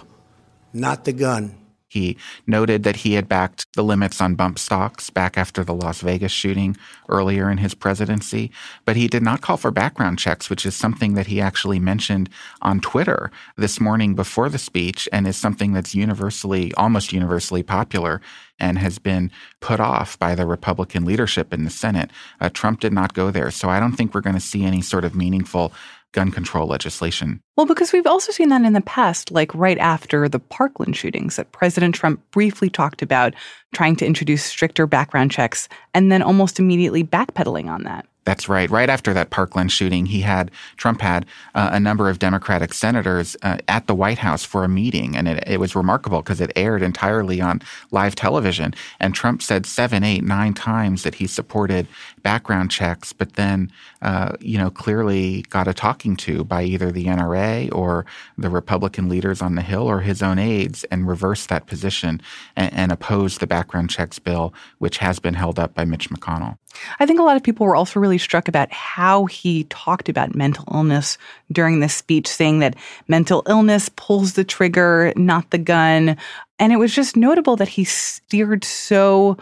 not 0.74 1.04
the 1.04 1.14
gun. 1.14 1.58
He 1.96 2.18
noted 2.46 2.84
that 2.84 2.98
he 2.98 3.14
had 3.14 3.30
backed 3.30 3.72
the 3.72 3.82
limits 3.82 4.20
on 4.20 4.36
bump 4.36 4.60
stocks 4.60 5.10
back 5.10 5.38
after 5.38 5.64
the 5.64 5.74
Las 5.74 6.02
Vegas 6.02 6.34
shooting 6.34 6.76
earlier 7.08 7.50
in 7.50 7.60
his 7.60 7.74
presidency, 7.74 8.52
but 8.84 8.98
he 8.98 9.08
did 9.08 9.24
not 9.24 9.40
call 9.40 9.56
for 9.56 9.72
background 9.72 10.20
checks, 10.20 10.50
which 10.50 10.66
is 10.66 10.76
something 10.76 11.14
that 11.14 11.28
he 11.28 11.40
actually 11.40 11.80
mentioned 11.80 12.30
on 12.62 12.82
Twitter 12.82 13.32
this 13.56 13.80
morning 13.80 14.14
before 14.14 14.50
the 14.50 14.58
speech 14.58 15.08
and 15.14 15.26
is 15.26 15.38
something 15.38 15.72
that's 15.72 15.96
universally, 15.96 16.74
almost 16.74 17.14
universally 17.14 17.64
popular 17.64 18.20
and 18.60 18.78
has 18.78 19.00
been 19.00 19.32
put 19.62 19.80
off 19.80 20.20
by 20.20 20.36
the 20.36 20.46
Republican 20.46 21.06
leadership 21.06 21.54
in 21.54 21.64
the 21.64 21.70
Senate. 21.70 22.12
Uh, 22.42 22.50
Trump 22.50 22.82
did 22.82 22.92
not 22.92 23.14
go 23.14 23.32
there. 23.32 23.52
So 23.52 23.70
I 23.70 23.80
don't 23.80 23.94
think 23.94 24.14
we're 24.14 24.20
going 24.20 24.36
to 24.36 24.42
see 24.42 24.66
any 24.66 24.82
sort 24.82 25.06
of 25.06 25.16
meaningful 25.16 25.72
gun 26.16 26.32
control 26.32 26.66
legislation. 26.68 27.42
Well, 27.58 27.66
because 27.66 27.92
we've 27.92 28.08
also 28.08 28.32
seen 28.32 28.50
that 28.50 28.64
in 28.64 28.74
the 28.74 28.82
past, 28.82 29.32
like 29.32 29.54
right 29.54 29.78
after 29.78 30.28
the 30.28 30.40
Parkland 30.40 30.96
shootings, 30.96 31.36
that 31.36 31.52
President 31.52 31.94
Trump 31.94 32.22
briefly 32.32 32.70
talked 32.70 33.02
about 33.02 33.34
trying 33.74 33.98
to 33.98 34.06
introduce 34.06 34.44
stricter 34.44 34.88
background 34.88 35.32
checks 35.32 35.68
and 35.94 36.12
then 36.12 36.24
almost 36.24 36.58
immediately 36.58 37.04
backpedaling 37.04 37.70
on 37.70 37.84
that. 37.84 38.08
That's 38.26 38.50
right. 38.50 38.70
Right 38.72 38.90
after 38.90 39.14
that 39.14 39.30
Parkland 39.30 39.72
shooting, 39.72 40.08
he 40.08 40.22
had 40.22 40.50
Trump 40.78 41.02
had 41.02 41.28
uh, 41.54 41.70
a 41.72 41.80
number 41.80 42.10
of 42.10 42.18
Democratic 42.18 42.74
senators 42.74 43.38
uh, 43.44 43.58
at 43.68 43.86
the 43.86 43.94
White 43.94 44.18
House 44.18 44.44
for 44.44 44.64
a 44.64 44.68
meeting, 44.68 45.16
and 45.16 45.28
it, 45.28 45.44
it 45.48 45.60
was 45.60 45.76
remarkable 45.76 46.24
because 46.24 46.42
it 46.42 46.52
aired 46.56 46.82
entirely 46.82 47.40
on 47.40 47.62
live 47.92 48.16
television. 48.16 48.74
And 49.00 49.14
Trump 49.14 49.44
said 49.44 49.68
seven, 49.68 50.04
eight, 50.04 50.24
nine 50.24 50.56
times 50.56 51.04
that 51.04 51.16
he 51.16 51.28
supported 51.28 51.88
background 52.24 52.72
checks, 52.72 53.14
but 53.14 53.34
then, 53.34 53.72
uh, 54.02 54.36
you 54.40 54.58
know, 54.58 54.72
clearly 54.72 55.44
got 55.50 55.68
a 55.68 55.74
talking 55.74 56.16
to 56.16 56.44
by 56.44 56.64
either 56.64 56.92
the 56.92 57.06
NRA 57.06 57.74
or 57.76 58.08
the 58.40 58.50
Republican 58.50 59.08
leaders 59.08 59.40
on 59.40 59.54
the 59.54 59.62
Hill 59.62 59.88
or 59.88 60.02
his 60.02 60.24
own 60.24 60.40
aides, 60.40 60.84
and 60.86 61.08
reversed 61.08 61.50
that 61.50 61.68
position 61.68 62.20
and, 62.56 62.74
and 62.74 62.92
opposed 62.92 63.40
the 63.40 63.46
background 63.46 63.92
checks 63.92 64.18
bill, 64.18 64.52
which 64.80 64.98
has 64.98 65.20
been 65.20 65.36
held 65.36 65.60
up 65.60 65.76
by 65.76 65.86
Mitch 65.86 66.10
McConnell. 66.10 66.58
I 67.00 67.06
think 67.06 67.20
a 67.20 67.24
lot 67.24 67.38
of 67.38 67.44
people 67.44 67.66
were 67.66 67.76
also 67.76 68.00
really 68.00 68.18
struck 68.18 68.48
about 68.48 68.72
how 68.72 69.26
he 69.26 69.66
talked 69.66 70.10
about 70.10 70.36
mental 70.36 70.66
illness 70.74 71.18
during 71.52 71.80
this 71.80 71.94
speech, 71.94 72.28
saying 72.28 72.60
that 72.60 72.76
mental 73.08 73.44
illness 73.48 73.90
pulls 73.96 74.34
the 74.34 74.44
trigger, 74.44 75.14
not 75.16 75.50
the 75.52 75.58
gun. 75.58 76.18
And 76.60 76.72
it 76.74 76.78
was 76.78 76.94
just 76.94 77.18
notable 77.18 77.56
that 77.58 77.68
he 77.68 77.84
steered 77.84 78.64
so 78.64 79.38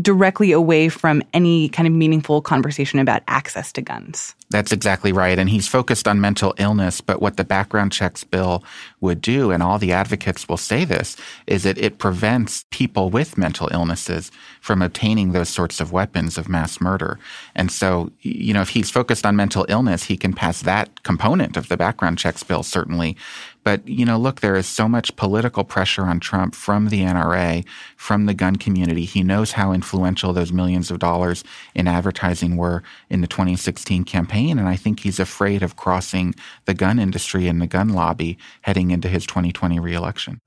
directly 0.00 0.52
away 0.52 0.88
from 0.88 1.22
any 1.32 1.68
kind 1.68 1.86
of 1.86 1.92
meaningful 1.92 2.40
conversation 2.40 2.98
about 2.98 3.22
access 3.28 3.72
to 3.72 3.82
guns. 3.82 4.34
That's 4.50 4.72
exactly 4.72 5.12
right. 5.12 5.38
And 5.38 5.50
he's 5.50 5.68
focused 5.68 6.08
on 6.08 6.20
mental 6.20 6.54
illness. 6.58 7.00
But 7.00 7.20
what 7.20 7.36
the 7.36 7.44
background 7.44 7.92
checks 7.92 8.24
bill 8.24 8.64
would 9.00 9.20
do, 9.20 9.50
and 9.50 9.62
all 9.62 9.78
the 9.78 9.92
advocates 9.92 10.48
will 10.48 10.56
say 10.56 10.84
this, 10.84 11.16
is 11.46 11.64
that 11.64 11.76
it 11.78 11.98
prevents 11.98 12.64
people 12.70 13.10
with 13.10 13.36
mental 13.36 13.68
illnesses 13.72 14.30
from 14.60 14.80
obtaining 14.80 15.32
those 15.32 15.48
sorts 15.48 15.80
of 15.80 15.92
weapons 15.92 16.38
of 16.38 16.48
mass 16.48 16.80
murder. 16.80 17.18
And 17.54 17.70
so, 17.70 18.10
you 18.22 18.54
know, 18.54 18.62
if 18.62 18.70
he's 18.70 18.90
focused 18.90 19.26
on 19.26 19.36
mental 19.36 19.66
illness, 19.68 20.04
he 20.04 20.16
can 20.16 20.32
pass 20.32 20.62
that 20.62 21.02
component 21.02 21.56
of 21.56 21.68
the 21.68 21.76
background 21.76 22.18
checks 22.18 22.42
bill, 22.42 22.62
certainly. 22.62 23.16
But, 23.64 23.86
you 23.86 24.04
know, 24.04 24.18
look, 24.18 24.40
there 24.40 24.56
is 24.56 24.66
so 24.66 24.88
much 24.88 25.14
political 25.16 25.64
pressure 25.64 26.04
on 26.04 26.20
Trump 26.20 26.54
from 26.54 26.88
the 26.88 27.02
NRA, 27.02 27.66
from 27.96 28.26
the 28.26 28.34
gun 28.34 28.56
community. 28.56 29.04
He 29.04 29.22
knows 29.22 29.52
how 29.52 29.72
influential 29.72 30.32
those 30.32 30.52
millions 30.52 30.90
of 30.90 30.98
dollars 30.98 31.44
in 31.74 31.86
advertising 31.86 32.56
were 32.56 32.82
in 33.10 33.20
the 33.20 33.26
2016 33.26 34.04
campaign. 34.04 34.58
And 34.58 34.68
I 34.68 34.76
think 34.76 35.00
he's 35.00 35.20
afraid 35.20 35.62
of 35.62 35.76
crossing 35.76 36.34
the 36.64 36.74
gun 36.74 36.98
industry 36.98 37.46
and 37.46 37.60
the 37.60 37.66
gun 37.66 37.90
lobby 37.90 38.38
heading 38.62 38.90
into 38.90 39.08
his 39.08 39.26
2020 39.26 39.78
reelection. 39.78 40.40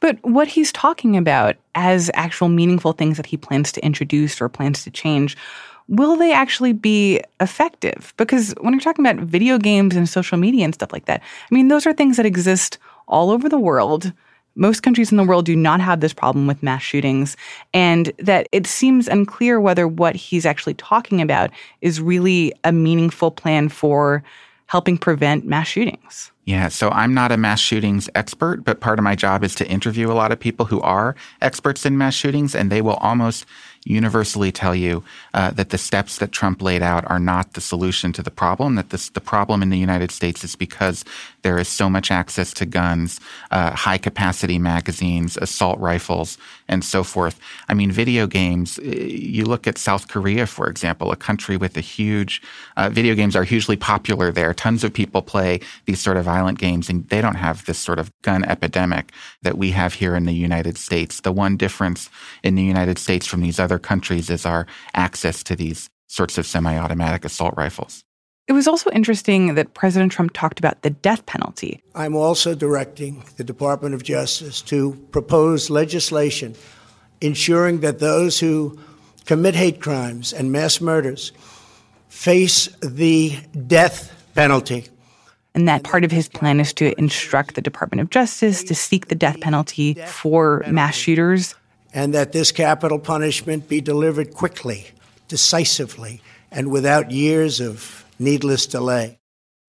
But 0.00 0.18
what 0.22 0.48
he's 0.48 0.72
talking 0.72 1.16
about 1.16 1.56
as 1.74 2.10
actual 2.14 2.48
meaningful 2.48 2.92
things 2.92 3.16
that 3.16 3.26
he 3.26 3.36
plans 3.36 3.72
to 3.72 3.84
introduce 3.84 4.40
or 4.40 4.48
plans 4.48 4.84
to 4.84 4.90
change 4.90 5.36
will 5.88 6.16
they 6.16 6.32
actually 6.32 6.72
be 6.72 7.20
effective? 7.40 8.12
Because 8.16 8.54
when 8.60 8.72
you're 8.72 8.80
talking 8.80 9.06
about 9.06 9.24
video 9.24 9.58
games 9.58 9.94
and 9.96 10.08
social 10.08 10.38
media 10.38 10.64
and 10.64 10.74
stuff 10.74 10.92
like 10.92 11.06
that, 11.06 11.22
I 11.22 11.54
mean, 11.54 11.68
those 11.68 11.86
are 11.86 11.92
things 11.92 12.16
that 12.16 12.26
exist 12.26 12.78
all 13.08 13.30
over 13.30 13.48
the 13.48 13.58
world. 13.58 14.12
Most 14.56 14.82
countries 14.82 15.10
in 15.10 15.18
the 15.18 15.24
world 15.24 15.44
do 15.44 15.54
not 15.54 15.80
have 15.80 16.00
this 16.00 16.14
problem 16.14 16.46
with 16.46 16.62
mass 16.62 16.82
shootings, 16.82 17.36
and 17.74 18.12
that 18.18 18.48
it 18.52 18.66
seems 18.66 19.06
unclear 19.06 19.60
whether 19.60 19.86
what 19.86 20.16
he's 20.16 20.46
actually 20.46 20.74
talking 20.74 21.20
about 21.20 21.50
is 21.82 22.00
really 22.00 22.54
a 22.64 22.72
meaningful 22.72 23.30
plan 23.30 23.68
for 23.68 24.24
helping 24.66 24.98
prevent 24.98 25.44
mass 25.44 25.68
shootings. 25.68 26.32
Yeah, 26.46 26.68
so 26.68 26.90
I'm 26.90 27.12
not 27.12 27.32
a 27.32 27.36
mass 27.36 27.60
shootings 27.60 28.08
expert, 28.14 28.64
but 28.64 28.80
part 28.80 28.98
of 28.98 29.02
my 29.02 29.14
job 29.14 29.44
is 29.44 29.54
to 29.56 29.68
interview 29.68 30.10
a 30.10 30.14
lot 30.14 30.32
of 30.32 30.40
people 30.40 30.66
who 30.66 30.80
are 30.80 31.16
experts 31.42 31.84
in 31.84 31.98
mass 31.98 32.14
shootings, 32.14 32.54
and 32.54 32.70
they 32.70 32.80
will 32.80 32.94
almost 32.94 33.46
universally 33.86 34.50
tell 34.50 34.74
you 34.74 35.04
uh, 35.32 35.50
that 35.52 35.70
the 35.70 35.78
steps 35.78 36.18
that 36.18 36.32
Trump 36.32 36.60
laid 36.60 36.82
out 36.82 37.08
are 37.10 37.20
not 37.20 37.52
the 37.52 37.60
solution 37.60 38.12
to 38.12 38.22
the 38.22 38.30
problem, 38.30 38.74
that 38.74 38.90
this, 38.90 39.08
the 39.10 39.20
problem 39.20 39.62
in 39.62 39.70
the 39.70 39.78
United 39.78 40.10
States 40.10 40.42
is 40.44 40.56
because 40.56 41.04
there 41.42 41.58
is 41.58 41.68
so 41.68 41.88
much 41.88 42.10
access 42.10 42.52
to 42.52 42.66
guns, 42.66 43.20
uh, 43.50 43.70
high 43.70 43.98
capacity 43.98 44.58
magazines, 44.58 45.36
assault 45.36 45.78
rifles, 45.78 46.36
and 46.68 46.84
so 46.84 47.04
forth. 47.04 47.38
I 47.68 47.74
mean, 47.74 47.92
video 47.92 48.26
games, 48.26 48.78
uh, 48.78 48.82
you 48.82 49.44
look 49.44 49.66
at 49.66 49.78
South 49.78 50.08
Korea, 50.08 50.46
for 50.46 50.68
example, 50.68 51.12
a 51.12 51.16
country 51.16 51.56
with 51.56 51.76
a 51.76 51.80
huge, 51.80 52.42
uh, 52.76 52.90
video 52.90 53.14
games 53.14 53.36
are 53.36 53.44
hugely 53.44 53.76
popular 53.76 54.32
there. 54.32 54.52
Tons 54.52 54.82
of 54.82 54.92
people 54.92 55.22
play 55.22 55.60
these 55.84 56.00
sort 56.00 56.16
of 56.16 56.24
violent 56.24 56.58
games, 56.58 56.88
and 56.88 57.08
they 57.08 57.20
don't 57.20 57.36
have 57.36 57.64
this 57.66 57.78
sort 57.78 58.00
of 58.00 58.10
gun 58.22 58.44
epidemic 58.44 59.12
that 59.42 59.56
we 59.56 59.70
have 59.70 59.94
here 59.94 60.16
in 60.16 60.24
the 60.24 60.34
United 60.34 60.76
States. 60.76 61.20
The 61.20 61.32
one 61.32 61.56
difference 61.56 62.10
in 62.42 62.56
the 62.56 62.64
United 62.64 62.98
States 62.98 63.26
from 63.26 63.40
these 63.42 63.60
other 63.60 63.75
countries 63.78 64.30
is 64.30 64.46
our 64.46 64.66
access 64.94 65.42
to 65.44 65.56
these 65.56 65.88
sorts 66.08 66.38
of 66.38 66.46
semi 66.46 66.76
automatic 66.76 67.24
assault 67.24 67.54
rifles. 67.56 68.02
It 68.48 68.52
was 68.52 68.68
also 68.68 68.90
interesting 68.90 69.56
that 69.56 69.74
President 69.74 70.12
Trump 70.12 70.32
talked 70.32 70.60
about 70.60 70.82
the 70.82 70.90
death 70.90 71.26
penalty. 71.26 71.82
I'm 71.96 72.14
also 72.14 72.54
directing 72.54 73.24
the 73.36 73.44
Department 73.44 73.94
of 73.94 74.04
Justice 74.04 74.62
to 74.62 74.92
propose 75.10 75.68
legislation 75.68 76.54
ensuring 77.20 77.80
that 77.80 77.98
those 77.98 78.38
who 78.38 78.78
commit 79.24 79.54
hate 79.54 79.80
crimes 79.80 80.32
and 80.32 80.52
mass 80.52 80.80
murders 80.80 81.32
face 82.08 82.68
the 82.82 83.36
death 83.66 84.12
penalty. 84.34 84.86
And 85.54 85.66
that 85.66 85.82
part 85.82 86.04
of 86.04 86.10
his 86.10 86.28
plan 86.28 86.60
is 86.60 86.72
to 86.74 86.96
instruct 86.98 87.54
the 87.54 87.62
Department 87.62 88.02
of 88.02 88.10
Justice 88.10 88.62
to 88.64 88.74
seek 88.74 89.08
the 89.08 89.14
death 89.14 89.40
penalty 89.40 89.94
for 90.06 90.62
mass 90.68 90.94
shooters. 90.94 91.54
And 91.96 92.14
that 92.14 92.30
this 92.32 92.52
capital 92.52 93.00
punishment 93.00 93.68
be 93.68 93.80
delivered 93.80 94.34
quickly, 94.34 94.86
decisively, 95.28 96.20
and 96.52 96.70
without 96.70 97.10
years 97.10 97.58
of 97.58 98.04
needless 98.18 98.66
delay. 98.66 99.18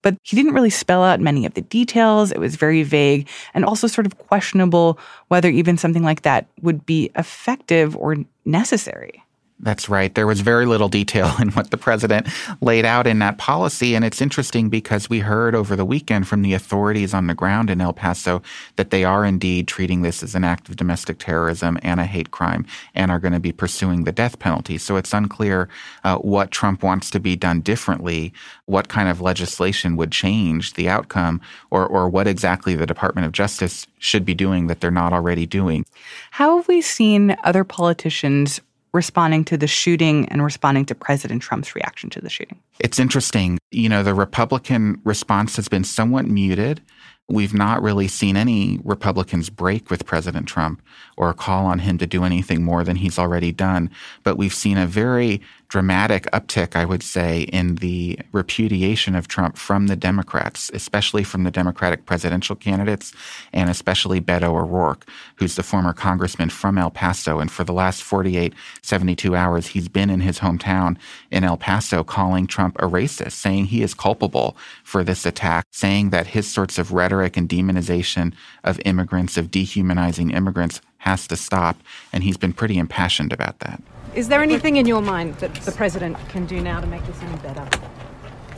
But 0.04 0.18
he 0.24 0.36
didn't 0.36 0.54
really 0.54 0.70
spell 0.70 1.04
out 1.04 1.20
many 1.20 1.46
of 1.46 1.54
the 1.54 1.62
details. 1.62 2.32
It 2.32 2.40
was 2.40 2.56
very 2.56 2.84
vague 2.84 3.28
and 3.54 3.66
also 3.66 3.88
sort 3.88 4.06
of 4.06 4.18
questionable 4.18 5.00
whether 5.30 5.50
even 5.50 5.78
something 5.78 6.04
like 6.04 6.22
that 6.22 6.48
would 6.62 6.86
be 6.86 7.10
effective 7.16 7.96
or 7.96 8.18
necessary. 8.46 9.24
That's 9.60 9.90
right. 9.90 10.14
There 10.14 10.28
was 10.28 10.42
very 10.42 10.68
little 10.68 10.88
detail 10.88 11.34
in 11.42 11.50
what 11.52 11.72
the 11.72 11.78
president 11.78 12.28
laid 12.62 12.86
out 12.86 13.08
in 13.08 13.20
that 13.20 13.38
policy. 13.40 13.96
And 13.96 14.06
it's 14.06 14.22
interesting 14.22 14.70
because 14.70 15.10
we 15.10 15.20
heard 15.20 15.56
over 15.56 15.76
the 15.76 15.86
weekend 15.86 16.28
from 16.28 16.44
the 16.44 16.54
authorities 16.54 17.14
on 17.14 17.28
the 17.28 17.34
ground 17.34 17.70
in 17.70 17.82
El 17.82 17.94
Paso 17.94 18.42
that 18.76 18.92
they 18.92 19.04
are 19.04 19.26
indeed 19.26 19.68
treating 19.68 20.04
this 20.04 20.22
as 20.22 20.36
an 20.36 20.44
act 20.44 20.70
of 20.70 20.76
domestic 20.76 21.18
terrorism 21.18 21.80
and 21.82 22.00
a 22.00 22.06
hate 22.06 22.30
crime 22.30 22.66
and 22.94 23.10
are 23.10 23.20
going 23.20 23.34
to 23.34 23.40
be 23.40 23.52
pursuing 23.52 24.04
the 24.04 24.12
death 24.12 24.38
penalty. 24.38 24.78
So 24.78 24.96
it's 24.96 25.14
unclear 25.14 25.70
uh, 26.04 26.18
what 26.18 26.52
Trump 26.52 26.84
wants 26.84 27.10
to 27.12 27.20
be 27.20 27.36
done 27.36 27.62
differently, 27.62 28.34
what 28.66 28.90
kind 28.90 29.10
of 29.10 29.22
legislation 29.22 29.98
would 29.98 30.12
change 30.12 30.76
the 30.76 30.88
outcome, 30.88 31.42
or, 31.72 31.88
or 31.88 32.10
what 32.10 32.28
exactly 32.28 32.76
the 32.76 32.86
Department 32.86 33.26
of 33.26 33.32
Justice 33.32 33.88
should 33.98 34.26
be 34.26 34.36
doing 34.36 34.68
that 34.68 34.82
they're 34.82 34.92
not 34.92 35.14
already 35.14 35.48
doing. 35.48 35.86
How 36.32 36.58
have 36.58 36.68
we 36.68 36.82
seen 36.82 37.36
other 37.44 37.64
politicians 37.64 38.62
responding 38.94 39.44
to 39.46 39.58
the 39.58 39.68
shooting 39.68 40.28
and 40.30 40.44
responding 40.44 40.86
to 40.86 40.96
President 40.96 41.42
Trump's 41.42 41.76
reaction 41.76 42.10
to 42.12 42.22
the 42.22 42.30
shooting? 42.30 42.60
It's 42.80 43.00
interesting. 43.00 43.58
You 43.72 43.90
know, 43.90 44.04
the 44.04 44.14
Republican 44.14 45.02
response 45.04 45.56
has 45.56 45.68
been 45.68 45.84
somewhat 45.84 46.26
muted. 46.26 46.82
We've 47.30 47.54
not 47.54 47.82
really 47.82 48.08
seen 48.08 48.38
any 48.38 48.80
Republicans 48.86 49.50
break 49.50 49.90
with 49.90 50.06
President 50.06 50.48
Trump 50.48 50.82
or 51.18 51.34
call 51.34 51.66
on 51.66 51.80
him 51.80 51.98
to 51.98 52.08
do 52.08 52.24
anything 52.24 52.64
more 52.64 52.86
than 52.86 52.96
he's 52.96 53.20
already 53.20 53.52
done. 53.52 53.90
But 54.24 54.38
we've 54.38 54.54
seen 54.54 54.78
a 54.78 54.88
very 54.88 55.42
dramatic 55.70 56.24
uptick, 56.32 56.76
I 56.76 56.86
would 56.86 57.04
say, 57.04 57.42
in 57.42 57.76
the 57.76 58.20
repudiation 58.32 59.16
of 59.16 59.28
Trump 59.28 59.58
from 59.58 59.88
the 59.88 59.96
Democrats, 59.96 60.72
especially 60.74 61.24
from 61.24 61.44
the 61.44 61.52
Democratic 61.52 62.06
presidential 62.06 62.56
candidates, 62.56 63.14
and 63.52 63.70
especially 63.70 64.22
Beto 64.22 64.56
O'Rourke, 64.56 65.06
who's 65.36 65.56
the 65.56 65.64
former 65.64 65.94
congressman 65.94 66.50
from 66.50 66.78
El 66.78 66.92
Paso. 66.92 67.40
And 67.40 67.52
for 67.52 67.64
the 67.64 67.74
last 67.74 68.02
48, 68.02 68.54
72 68.82 69.36
hours, 69.36 69.68
he's 69.68 69.90
been 69.90 70.10
in 70.10 70.22
his 70.22 70.40
hometown 70.40 70.98
in 71.32 71.44
El 71.44 71.58
Paso 71.58 72.04
calling 72.04 72.48
Trump 72.48 72.78
a 72.80 72.88
racist, 72.88 73.34
saying 73.34 73.66
he 73.66 73.82
is 73.82 73.94
culpable 73.94 74.56
for 74.84 75.04
this 75.04 75.26
attack, 75.26 75.66
saying 75.72 76.12
that 76.12 76.28
his 76.28 76.48
sorts 76.48 76.78
of 76.78 76.94
rhetoric 76.94 77.36
and 77.36 77.50
demonization 77.50 78.34
of 78.64 78.80
immigrants, 78.86 79.38
of 79.38 79.52
dehumanizing 79.52 80.32
immigrants, 80.32 80.82
has 81.08 81.28
to 81.28 81.36
stop. 81.36 81.76
And 82.12 82.24
he's 82.24 82.38
been 82.38 82.54
pretty 82.54 82.78
impassioned 82.78 83.32
about 83.32 83.60
that. 83.60 83.82
Is 84.16 84.28
there 84.28 84.42
anything 84.42 84.78
in 84.78 84.86
your 84.88 85.02
mind 85.02 85.36
that 85.36 85.54
the 85.68 85.72
president 85.72 86.18
can 86.30 86.46
do 86.46 86.60
now 86.60 86.82
to 86.82 86.88
make 86.88 87.06
this 87.06 87.22
any 87.22 87.38
better? 87.38 87.66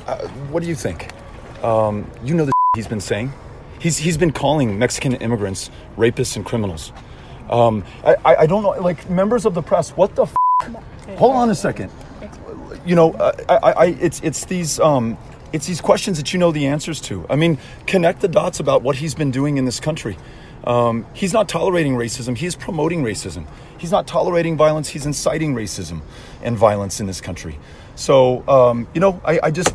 Uh, 0.08 0.28
what 0.52 0.64
do 0.64 0.70
you 0.70 0.76
think? 0.76 1.00
Um, 1.64 2.10
you 2.24 2.34
know 2.34 2.46
the 2.46 2.54
he's 2.76 2.88
been 2.88 3.02
saying. 3.02 3.32
He's 3.80 3.98
he's 3.98 4.18
been 4.18 4.32
calling 4.32 4.80
Mexican 4.80 5.14
immigrants 5.16 5.70
rapists 5.98 6.36
and 6.36 6.46
criminals. 6.46 6.94
Um, 7.50 7.84
I, 8.04 8.36
I 8.44 8.46
don't 8.46 8.64
know, 8.64 8.72
like 8.90 9.10
members 9.10 9.46
of 9.46 9.54
the 9.54 9.62
press. 9.62 9.92
What 9.92 10.16
the? 10.16 10.24
F- 10.24 10.36
Hold 11.18 11.36
on 11.36 11.50
a 11.50 11.56
second. 11.56 11.92
You 12.86 12.96
know, 12.96 13.14
I, 13.16 13.56
I, 13.56 13.72
I 13.72 13.86
it's 14.08 14.20
it's 14.22 14.46
these 14.46 14.80
um, 14.80 15.18
it's 15.52 15.68
these 15.68 15.82
questions 15.82 16.18
that 16.18 16.32
you 16.34 16.40
know 16.40 16.52
the 16.52 16.68
answers 16.68 17.02
to. 17.02 17.26
I 17.30 17.36
mean, 17.36 17.58
connect 17.88 18.22
the 18.22 18.28
dots 18.28 18.60
about 18.60 18.82
what 18.82 18.96
he's 18.98 19.16
been 19.16 19.32
doing 19.32 19.58
in 19.58 19.66
this 19.66 19.80
country. 19.80 20.16
Um, 20.64 21.06
he's 21.14 21.34
not 21.34 21.48
tolerating 21.50 21.94
racism, 21.94 22.38
he's 22.38 22.56
promoting 22.56 23.04
racism. 23.04 23.46
He's 23.78 23.92
not 23.92 24.08
tolerating 24.08 24.58
violence, 24.58 24.90
he's 24.90 25.06
inciting 25.06 25.56
racism 25.56 26.02
and 26.44 26.58
violence 26.58 27.00
in 27.00 27.08
this 27.08 27.22
country. 27.22 27.58
So, 27.96 28.48
um, 28.48 28.88
you 28.94 29.02
know, 29.02 29.22
I, 29.26 29.40
I 29.44 29.52
just, 29.52 29.74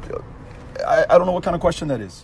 I, 0.87 1.05
I, 1.09 1.18
don't 1.18 1.27
know 1.27 1.33
what 1.33 1.44
kind 1.44 1.55
of 1.55 1.61
question 1.61 1.88
that 1.88 2.01
is. 2.01 2.23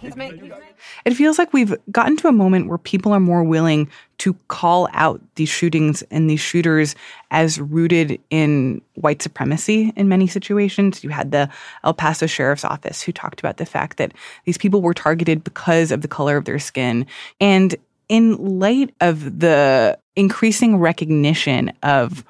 It 1.05 1.15
feels 1.15 1.39
like 1.39 1.53
we've 1.53 1.75
gotten 1.91 2.17
to 2.19 2.29
a 2.29 2.33
moment 2.33 2.69
where 2.69 2.79
people 2.79 3.13
are 3.13 3.21
more 3.21 3.43
willing 3.43 3.91
to 4.19 4.35
call 4.49 4.89
out 4.93 5.21
these 5.37 5.49
shootings 5.49 6.03
and 6.11 6.29
these 6.29 6.41
shooters 6.41 6.95
as 7.31 7.61
rooted 7.61 8.21
in 8.31 8.83
white 8.95 9.23
supremacy 9.23 9.93
in 9.97 10.09
many 10.09 10.27
situations. 10.27 11.03
You 11.03 11.11
had 11.11 11.33
the 11.33 11.49
El 11.85 11.95
Paso 11.95 12.27
Sheriff's 12.27 12.65
Office 12.65 13.03
who 13.03 13.13
talked 13.13 13.41
about 13.41 13.57
the 13.57 13.67
fact 13.67 13.97
that 13.99 14.13
these 14.45 14.59
people 14.59 14.83
were 14.83 14.95
targeted 14.95 15.45
because 15.45 15.91
of 15.91 16.03
the 16.03 16.09
color 16.09 16.37
of 16.37 16.45
their 16.45 16.59
skin. 16.59 17.07
And 17.41 17.77
in 18.11 18.59
light 18.59 18.93
of 19.01 19.39
the 19.39 19.97
increasing 20.17 20.79
recognition 20.79 21.73
of 21.85 22.25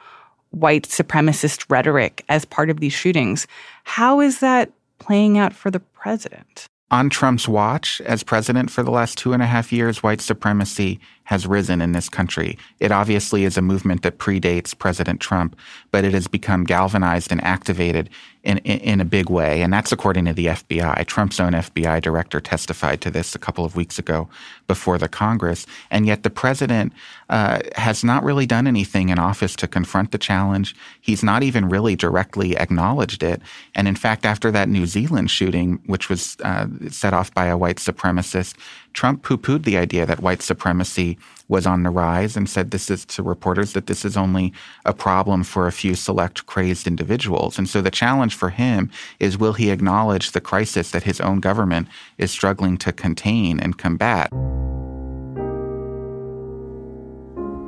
white 0.51 0.83
supremacist 0.83 1.65
rhetoric 1.71 2.23
as 2.29 2.45
part 2.45 2.69
of 2.69 2.81
these 2.81 2.93
shootings, 2.93 3.47
how 3.85 4.21
is 4.21 4.41
that 4.41 4.71
playing 4.99 5.39
out 5.39 5.55
for 5.55 5.71
the 5.71 5.81
president? 5.81 6.67
On 6.91 7.09
Trump's 7.09 7.49
watch 7.49 8.03
as 8.03 8.23
president 8.23 8.71
for 8.71 8.83
the 8.83 8.91
last 8.91 9.17
two 9.17 9.33
and 9.33 9.43
a 9.43 9.47
half 9.47 9.73
years, 9.73 10.03
white 10.03 10.21
supremacy 10.21 11.01
has 11.25 11.47
risen 11.47 11.81
in 11.81 11.93
this 11.93 12.09
country. 12.09 12.59
It 12.81 12.91
obviously 12.91 13.45
is 13.45 13.57
a 13.57 13.63
movement 13.63 14.03
that 14.03 14.19
predates 14.19 14.77
President 14.77 15.21
Trump, 15.21 15.57
but 15.93 16.05
it 16.05 16.13
has 16.13 16.27
become 16.27 16.65
galvanized 16.65 17.31
and 17.31 17.43
activated 17.45 18.11
in, 18.43 18.59
in, 18.59 18.79
in, 18.81 19.01
a 19.01 19.05
big 19.05 19.29
way. 19.29 19.61
And 19.61 19.73
that's 19.73 19.93
according 19.93 20.25
to 20.25 20.33
the 20.33 20.47
FBI. 20.47 21.07
Trump's 21.07 21.39
own 21.39 21.53
FBI 21.53 22.01
director 22.01 22.41
testified 22.41 23.03
to 23.03 23.11
this 23.11 23.35
a 23.35 23.39
couple 23.39 23.67
of 23.67 23.77
weeks 23.77 23.99
ago 23.99 24.29
before 24.67 24.97
the 24.97 25.09
Congress. 25.09 25.67
And 25.91 26.07
yet 26.07 26.23
the 26.23 26.31
president 26.31 26.95
uh, 27.29 27.61
has 27.77 28.03
not 28.03 28.25
really 28.25 28.47
done 28.47 28.67
anything 28.67 29.11
in 29.11 29.19
office 29.19 29.55
to 29.57 29.69
confront 29.69 30.11
the 30.13 30.19
challenge. 30.19 30.75
He's 31.03 31.23
not 31.23 31.43
even 31.43 31.69
really 31.69 31.97
directly 31.97 32.57
acknowledged 32.57 33.23
it. 33.23 33.43
And 33.75 33.87
in 33.87 33.95
fact, 33.95 34.25
after 34.25 34.51
that 34.53 34.71
New 34.71 34.87
Zealand 34.87 35.31
shooting, 35.31 35.81
which 35.85 36.09
was 36.09 36.39
uh, 36.43 36.67
set 36.89 37.13
off 37.13 37.33
by 37.35 37.47
a 37.47 37.59
white 37.59 37.77
supremacist, 37.77 38.55
Trump 38.95 39.23
poo 39.23 39.37
pooed 39.37 39.65
the 39.65 39.77
idea 39.77 40.07
that 40.07 40.21
white 40.21 40.43
supremacy 40.43 41.10
was 41.49 41.67
on 41.67 41.83
the 41.83 41.91
rise 41.91 42.37
and 42.37 42.49
said 42.49 42.71
this 42.71 42.91
is 42.91 43.05
to 43.07 43.23
reporters 43.23 43.73
that 43.73 43.87
this 43.87 44.05
is 44.05 44.17
only 44.17 44.53
a 44.85 44.93
problem 44.93 45.45
for 45.45 45.67
a 45.67 45.73
few 45.73 45.95
select 45.95 46.47
crazed 46.47 46.87
individuals. 46.87 47.59
And 47.59 47.69
so 47.69 47.81
the 47.81 47.91
challenge 47.91 48.35
for 48.35 48.51
him 48.51 48.91
is 49.19 49.39
will 49.39 49.55
he 49.55 49.71
acknowledge 49.71 50.33
the 50.33 50.41
crisis 50.41 50.91
that 50.91 51.03
his 51.03 51.21
own 51.21 51.41
government 51.41 51.89
is 52.19 52.31
struggling 52.31 52.77
to 52.79 52.93
contain 52.93 53.61
and 53.61 53.79
combat? 53.79 54.31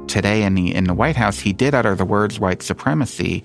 Today 0.09 0.43
in 0.43 0.55
the 0.55 0.75
in 0.75 0.85
the 0.85 0.95
White 0.95 1.17
House, 1.17 1.39
he 1.39 1.55
did 1.55 1.75
utter 1.75 1.95
the 1.95 2.05
words 2.05 2.39
white 2.39 2.63
supremacy, 2.63 3.43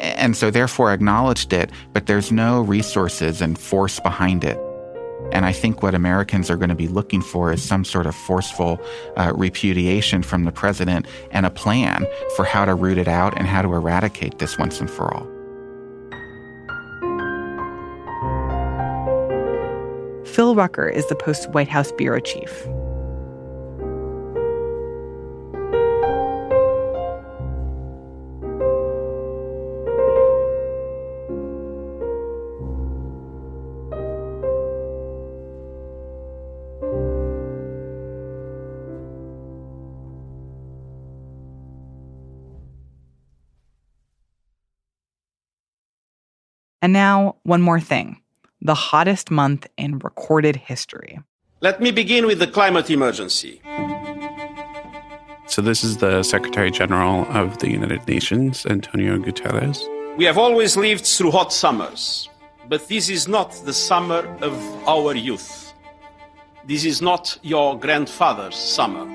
and 0.00 0.34
so 0.34 0.50
therefore 0.50 0.90
acknowledged 0.90 1.52
it, 1.52 1.70
but 1.92 2.06
there's 2.06 2.32
no 2.32 2.62
resources 2.62 3.42
and 3.42 3.58
force 3.58 4.00
behind 4.00 4.42
it. 4.42 4.58
And 5.32 5.44
I 5.44 5.52
think 5.52 5.82
what 5.82 5.94
Americans 5.94 6.50
are 6.50 6.56
going 6.56 6.68
to 6.68 6.74
be 6.74 6.88
looking 6.88 7.22
for 7.22 7.52
is 7.52 7.62
some 7.62 7.84
sort 7.84 8.06
of 8.06 8.14
forceful 8.14 8.80
uh, 9.16 9.32
repudiation 9.34 10.22
from 10.22 10.44
the 10.44 10.52
president 10.52 11.06
and 11.30 11.44
a 11.44 11.50
plan 11.50 12.06
for 12.36 12.44
how 12.44 12.64
to 12.64 12.74
root 12.74 12.98
it 12.98 13.08
out 13.08 13.36
and 13.36 13.46
how 13.46 13.62
to 13.62 13.72
eradicate 13.72 14.38
this 14.38 14.58
once 14.58 14.80
and 14.80 14.90
for 14.90 15.12
all. 15.14 15.26
Phil 20.24 20.54
Rucker 20.54 20.88
is 20.88 21.06
the 21.08 21.16
Post 21.16 21.50
White 21.50 21.68
House 21.68 21.90
bureau 21.92 22.20
chief. 22.20 22.66
And 46.88 46.94
now, 46.94 47.36
one 47.42 47.60
more 47.60 47.80
thing 47.80 48.22
the 48.62 48.74
hottest 48.74 49.30
month 49.30 49.66
in 49.76 49.98
recorded 49.98 50.56
history. 50.56 51.20
Let 51.60 51.82
me 51.82 51.90
begin 51.90 52.24
with 52.24 52.38
the 52.38 52.46
climate 52.46 52.88
emergency. 52.88 53.60
So, 55.48 55.60
this 55.60 55.84
is 55.84 55.98
the 55.98 56.22
Secretary 56.22 56.70
General 56.70 57.26
of 57.36 57.58
the 57.58 57.68
United 57.68 58.08
Nations, 58.08 58.64
Antonio 58.64 59.18
Guterres. 59.18 59.78
We 60.16 60.24
have 60.24 60.38
always 60.38 60.78
lived 60.78 61.04
through 61.04 61.32
hot 61.32 61.52
summers, 61.52 62.30
but 62.70 62.88
this 62.88 63.10
is 63.10 63.28
not 63.28 63.52
the 63.66 63.74
summer 63.74 64.20
of 64.40 64.54
our 64.88 65.14
youth. 65.14 65.74
This 66.64 66.86
is 66.86 67.02
not 67.02 67.38
your 67.42 67.78
grandfather's 67.78 68.56
summer. 68.56 69.06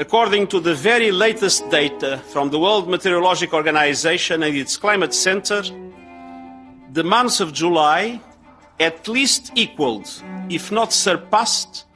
According 0.00 0.48
to 0.48 0.58
the 0.58 0.74
very 0.74 1.12
latest 1.12 1.70
data 1.70 2.18
from 2.32 2.50
the 2.50 2.58
World 2.58 2.88
Meteorological 2.88 3.56
Organization 3.56 4.42
and 4.42 4.56
its 4.56 4.76
Climate 4.76 5.14
Center, 5.14 5.62
the 6.92 7.04
month 7.04 7.40
of 7.40 7.52
July 7.52 8.20
at 8.80 9.06
least 9.06 9.52
equaled, 9.54 10.08
if 10.48 10.72
not 10.72 10.92
surpassed, 10.92 11.86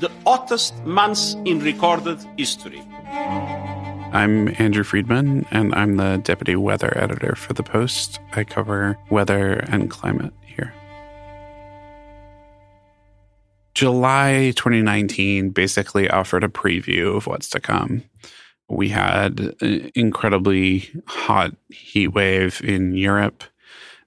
the 0.00 0.10
hottest 0.26 0.74
months 0.84 1.34
in 1.44 1.60
recorded 1.60 2.18
history. 2.36 2.82
I'm 4.12 4.54
Andrew 4.58 4.84
Freedman, 4.84 5.46
and 5.50 5.74
I'm 5.74 5.96
the 5.96 6.20
deputy 6.22 6.56
weather 6.56 6.92
editor 6.98 7.34
for 7.34 7.54
The 7.54 7.62
Post. 7.62 8.20
I 8.32 8.44
cover 8.44 8.98
weather 9.08 9.64
and 9.68 9.88
climate 9.88 10.34
here. 10.44 10.74
July 13.74 14.52
2019 14.56 15.50
basically 15.50 16.10
offered 16.10 16.44
a 16.44 16.48
preview 16.48 17.16
of 17.16 17.26
what's 17.26 17.48
to 17.50 17.60
come. 17.60 18.02
We 18.68 18.90
had 18.90 19.54
an 19.62 19.90
incredibly 19.94 20.90
hot 21.06 21.56
heat 21.70 22.08
wave 22.08 22.60
in 22.62 22.94
Europe 22.94 23.44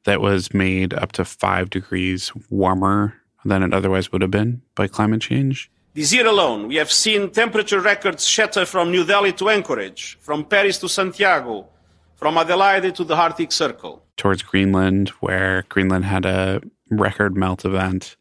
that 0.05 0.21
was 0.21 0.53
made 0.53 0.93
up 0.93 1.11
to 1.13 1.25
five 1.25 1.69
degrees 1.69 2.31
warmer 2.49 3.15
than 3.43 3.61
it 3.61 3.73
otherwise 3.73 4.11
would 4.11 4.21
have 4.21 4.31
been 4.31 4.61
by 4.73 4.87
climate 4.87 5.21
change. 5.21 5.69
This 5.93 6.13
year 6.13 6.27
alone, 6.27 6.67
we 6.67 6.75
have 6.75 6.91
seen 6.91 7.29
temperature 7.29 7.79
records 7.79 8.25
shatter 8.25 8.65
from 8.65 8.91
New 8.91 9.05
Delhi 9.05 9.33
to 9.33 9.49
Anchorage, 9.49 10.17
from 10.19 10.43
Paris 10.43 10.77
to 10.79 10.89
Santiago, 10.89 11.67
from 12.15 12.37
Adelaide 12.37 12.95
to 12.95 13.03
the 13.03 13.15
Arctic 13.15 13.51
Circle. 13.51 14.03
Towards 14.17 14.43
Greenland, 14.43 15.09
where 15.19 15.63
Greenland 15.69 16.05
had 16.05 16.25
a 16.25 16.61
record 16.89 17.35
melt 17.37 17.65
event 17.65 18.17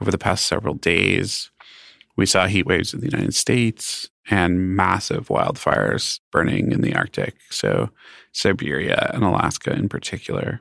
over 0.00 0.10
the 0.10 0.18
past 0.18 0.46
several 0.46 0.74
days. 0.74 1.50
We 2.16 2.26
saw 2.26 2.46
heat 2.46 2.66
waves 2.66 2.94
in 2.94 3.00
the 3.00 3.10
United 3.10 3.34
States 3.34 4.08
and 4.30 4.76
massive 4.76 5.28
wildfires 5.28 6.20
burning 6.30 6.72
in 6.72 6.80
the 6.80 6.94
Arctic. 6.94 7.36
So, 7.50 7.90
Siberia 8.32 9.10
and 9.14 9.24
Alaska 9.24 9.72
in 9.72 9.88
particular 9.88 10.60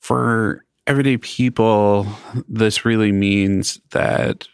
for 0.00 0.64
everyday 0.86 1.18
people, 1.18 2.06
this 2.48 2.84
really 2.84 3.12
means 3.12 3.80
that 3.90 4.48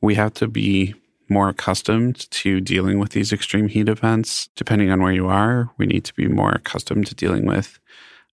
we 0.00 0.14
have 0.14 0.34
to 0.34 0.46
be 0.46 0.94
more 1.28 1.48
accustomed 1.48 2.30
to 2.30 2.60
dealing 2.60 2.98
with 2.98 3.10
these 3.10 3.32
extreme 3.32 3.68
heat 3.68 3.88
events. 3.88 4.48
Depending 4.56 4.90
on 4.90 5.02
where 5.02 5.12
you 5.12 5.28
are, 5.28 5.70
we 5.78 5.86
need 5.86 6.04
to 6.04 6.14
be 6.14 6.26
more 6.26 6.50
accustomed 6.50 7.06
to 7.06 7.14
dealing 7.14 7.46
with 7.46 7.78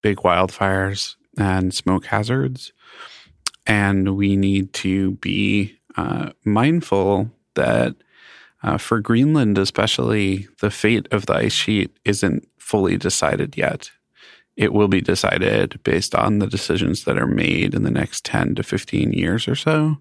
big 0.01 0.17
wildfires 0.17 1.15
and 1.37 1.73
smoke 1.73 2.05
hazards. 2.05 2.71
And 3.67 4.15
we 4.15 4.35
need 4.35 4.73
to 4.73 5.11
be 5.11 5.77
uh, 5.97 6.31
mindful 6.43 7.31
that 7.55 7.95
uh, 8.63 8.77
for 8.77 8.99
Greenland, 8.99 9.57
especially, 9.57 10.47
the 10.61 10.71
fate 10.71 11.07
of 11.11 11.25
the 11.25 11.35
ice 11.35 11.53
sheet 11.53 11.95
isn't 12.05 12.47
fully 12.57 12.97
decided 12.97 13.57
yet 13.57 13.91
it 14.57 14.73
will 14.73 14.87
be 14.87 15.01
decided 15.01 15.81
based 15.83 16.15
on 16.15 16.39
the 16.39 16.47
decisions 16.47 17.03
that 17.03 17.17
are 17.17 17.27
made 17.27 17.73
in 17.73 17.83
the 17.83 17.91
next 17.91 18.23
10 18.25 18.55
to 18.55 18.63
15 18.63 19.11
years 19.11 19.47
or 19.47 19.55
so. 19.55 19.97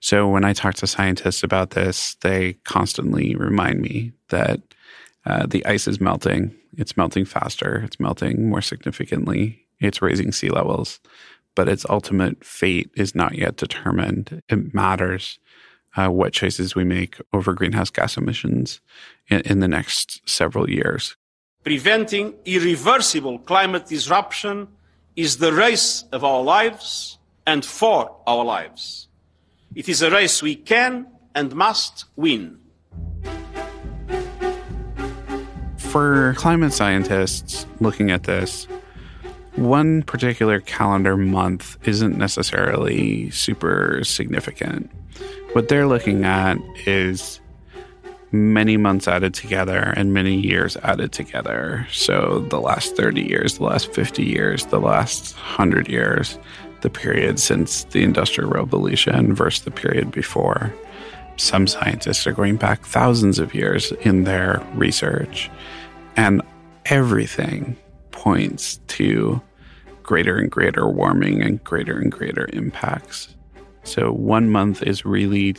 So 0.00 0.28
when 0.28 0.44
I 0.44 0.52
talk 0.52 0.74
to 0.76 0.86
scientists 0.86 1.42
about 1.42 1.70
this, 1.70 2.16
they 2.20 2.54
constantly 2.64 3.34
remind 3.34 3.80
me 3.80 4.12
that 4.28 4.60
uh, 5.24 5.46
the 5.46 5.64
ice 5.64 5.88
is 5.88 6.00
melting. 6.00 6.54
It's 6.76 6.96
melting 6.96 7.24
faster. 7.24 7.82
It's 7.84 7.98
melting 7.98 8.48
more 8.48 8.60
significantly. 8.60 9.64
It's 9.80 10.02
raising 10.02 10.30
sea 10.32 10.50
levels, 10.50 11.00
but 11.54 11.68
its 11.68 11.86
ultimate 11.88 12.44
fate 12.44 12.90
is 12.94 13.14
not 13.14 13.34
yet 13.34 13.56
determined. 13.56 14.42
It 14.48 14.74
matters 14.74 15.38
uh, 15.96 16.08
what 16.08 16.34
choices 16.34 16.74
we 16.74 16.84
make 16.84 17.18
over 17.32 17.54
greenhouse 17.54 17.90
gas 17.90 18.18
emissions 18.18 18.80
in, 19.28 19.40
in 19.40 19.60
the 19.60 19.68
next 19.68 20.28
several 20.28 20.68
years 20.68 21.16
preventing 21.66 22.32
irreversible 22.44 23.40
climate 23.40 23.86
disruption 23.86 24.68
is 25.16 25.38
the 25.38 25.52
race 25.52 26.04
of 26.12 26.22
our 26.22 26.40
lives 26.40 27.18
and 27.44 27.64
for 27.64 28.16
our 28.24 28.44
lives. 28.44 29.08
It 29.74 29.88
is 29.88 30.00
a 30.00 30.08
race 30.08 30.40
we 30.40 30.54
can 30.54 31.08
and 31.34 31.52
must 31.56 32.04
win. 32.14 32.60
For 35.76 36.34
climate 36.38 36.72
scientists 36.72 37.66
looking 37.80 38.12
at 38.12 38.22
this, 38.22 38.68
one 39.56 40.04
particular 40.04 40.60
calendar 40.60 41.16
month 41.16 41.78
isn't 41.82 42.16
necessarily 42.16 43.28
super 43.30 44.04
significant. 44.04 44.88
What 45.50 45.66
they're 45.66 45.88
looking 45.88 46.24
at 46.24 46.58
is 46.86 47.40
many 48.36 48.76
months 48.76 49.08
added 49.08 49.34
together 49.34 49.92
and 49.96 50.12
many 50.12 50.34
years 50.34 50.76
added 50.78 51.12
together. 51.12 51.86
So 51.92 52.40
the 52.50 52.60
last 52.60 52.96
30 52.96 53.22
years, 53.22 53.58
the 53.58 53.64
last 53.64 53.92
50 53.92 54.24
years, 54.24 54.66
the 54.66 54.80
last 54.80 55.34
100 55.34 55.88
years, 55.88 56.38
the 56.82 56.90
period 56.90 57.40
since 57.40 57.84
the 57.84 58.02
Industrial 58.02 58.50
Revolution 58.50 59.34
versus 59.34 59.64
the 59.64 59.70
period 59.70 60.10
before. 60.10 60.74
Some 61.36 61.66
scientists 61.66 62.26
are 62.26 62.32
going 62.32 62.56
back 62.56 62.84
thousands 62.84 63.38
of 63.38 63.54
years 63.54 63.92
in 64.02 64.24
their 64.24 64.64
research, 64.74 65.50
and 66.16 66.42
everything 66.86 67.76
points 68.10 68.80
to 68.88 69.40
greater 70.02 70.38
and 70.38 70.50
greater 70.50 70.88
warming 70.88 71.42
and 71.42 71.62
greater 71.64 71.98
and 71.98 72.10
greater 72.10 72.48
impacts. 72.52 73.34
So 73.84 74.12
one 74.12 74.50
month 74.50 74.82
is 74.82 75.04
really 75.04 75.56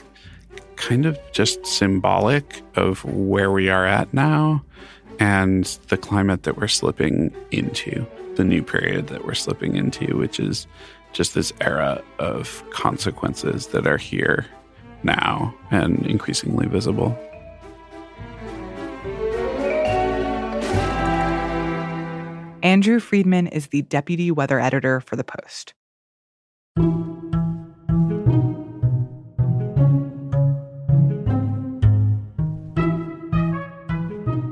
kind 0.75 1.05
of 1.05 1.19
just 1.31 1.65
symbolic 1.65 2.61
of 2.75 3.03
where 3.05 3.51
we 3.51 3.69
are 3.69 3.85
at 3.85 4.13
now 4.13 4.63
and 5.19 5.65
the 5.87 5.97
climate 5.97 6.43
that 6.43 6.57
we're 6.57 6.67
slipping 6.67 7.33
into, 7.51 8.05
the 8.35 8.43
new 8.43 8.61
period 8.61 9.07
that 9.07 9.25
we're 9.25 9.33
slipping 9.33 9.75
into, 9.75 10.17
which 10.17 10.39
is 10.39 10.67
just 11.13 11.33
this 11.33 11.51
era 11.61 12.03
of 12.19 12.63
consequences 12.69 13.67
that 13.67 13.87
are 13.87 13.97
here 13.97 14.45
now 15.03 15.53
and 15.71 16.05
increasingly 16.05 16.67
visible. 16.67 17.17
Andrew 22.63 22.99
Freedman 22.99 23.47
is 23.47 23.67
the 23.67 23.83
deputy 23.83 24.29
weather 24.29 24.59
editor 24.59 24.99
for 25.01 25.15
The 25.15 25.23
Post. 25.23 25.73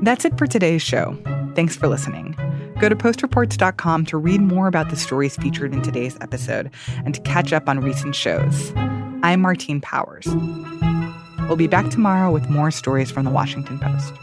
That's 0.06 0.24
it 0.24 0.38
for 0.38 0.46
today's 0.46 0.82
show. 0.82 1.18
Thanks 1.56 1.74
for 1.74 1.88
listening. 1.88 2.36
Go 2.78 2.88
to 2.88 2.94
postreports.com 2.94 4.06
to 4.06 4.16
read 4.16 4.40
more 4.40 4.68
about 4.68 4.88
the 4.88 4.94
stories 4.94 5.34
featured 5.34 5.74
in 5.74 5.82
today's 5.82 6.16
episode 6.20 6.70
and 7.04 7.12
to 7.12 7.20
catch 7.22 7.52
up 7.52 7.68
on 7.68 7.80
recent 7.80 8.14
shows. 8.14 8.72
I'm 9.24 9.40
Martine 9.40 9.80
Powers. 9.80 10.28
We'll 11.48 11.56
be 11.56 11.66
back 11.66 11.90
tomorrow 11.90 12.30
with 12.30 12.48
more 12.48 12.70
stories 12.70 13.10
from 13.10 13.24
the 13.24 13.32
Washington 13.32 13.80
Post. 13.80 14.14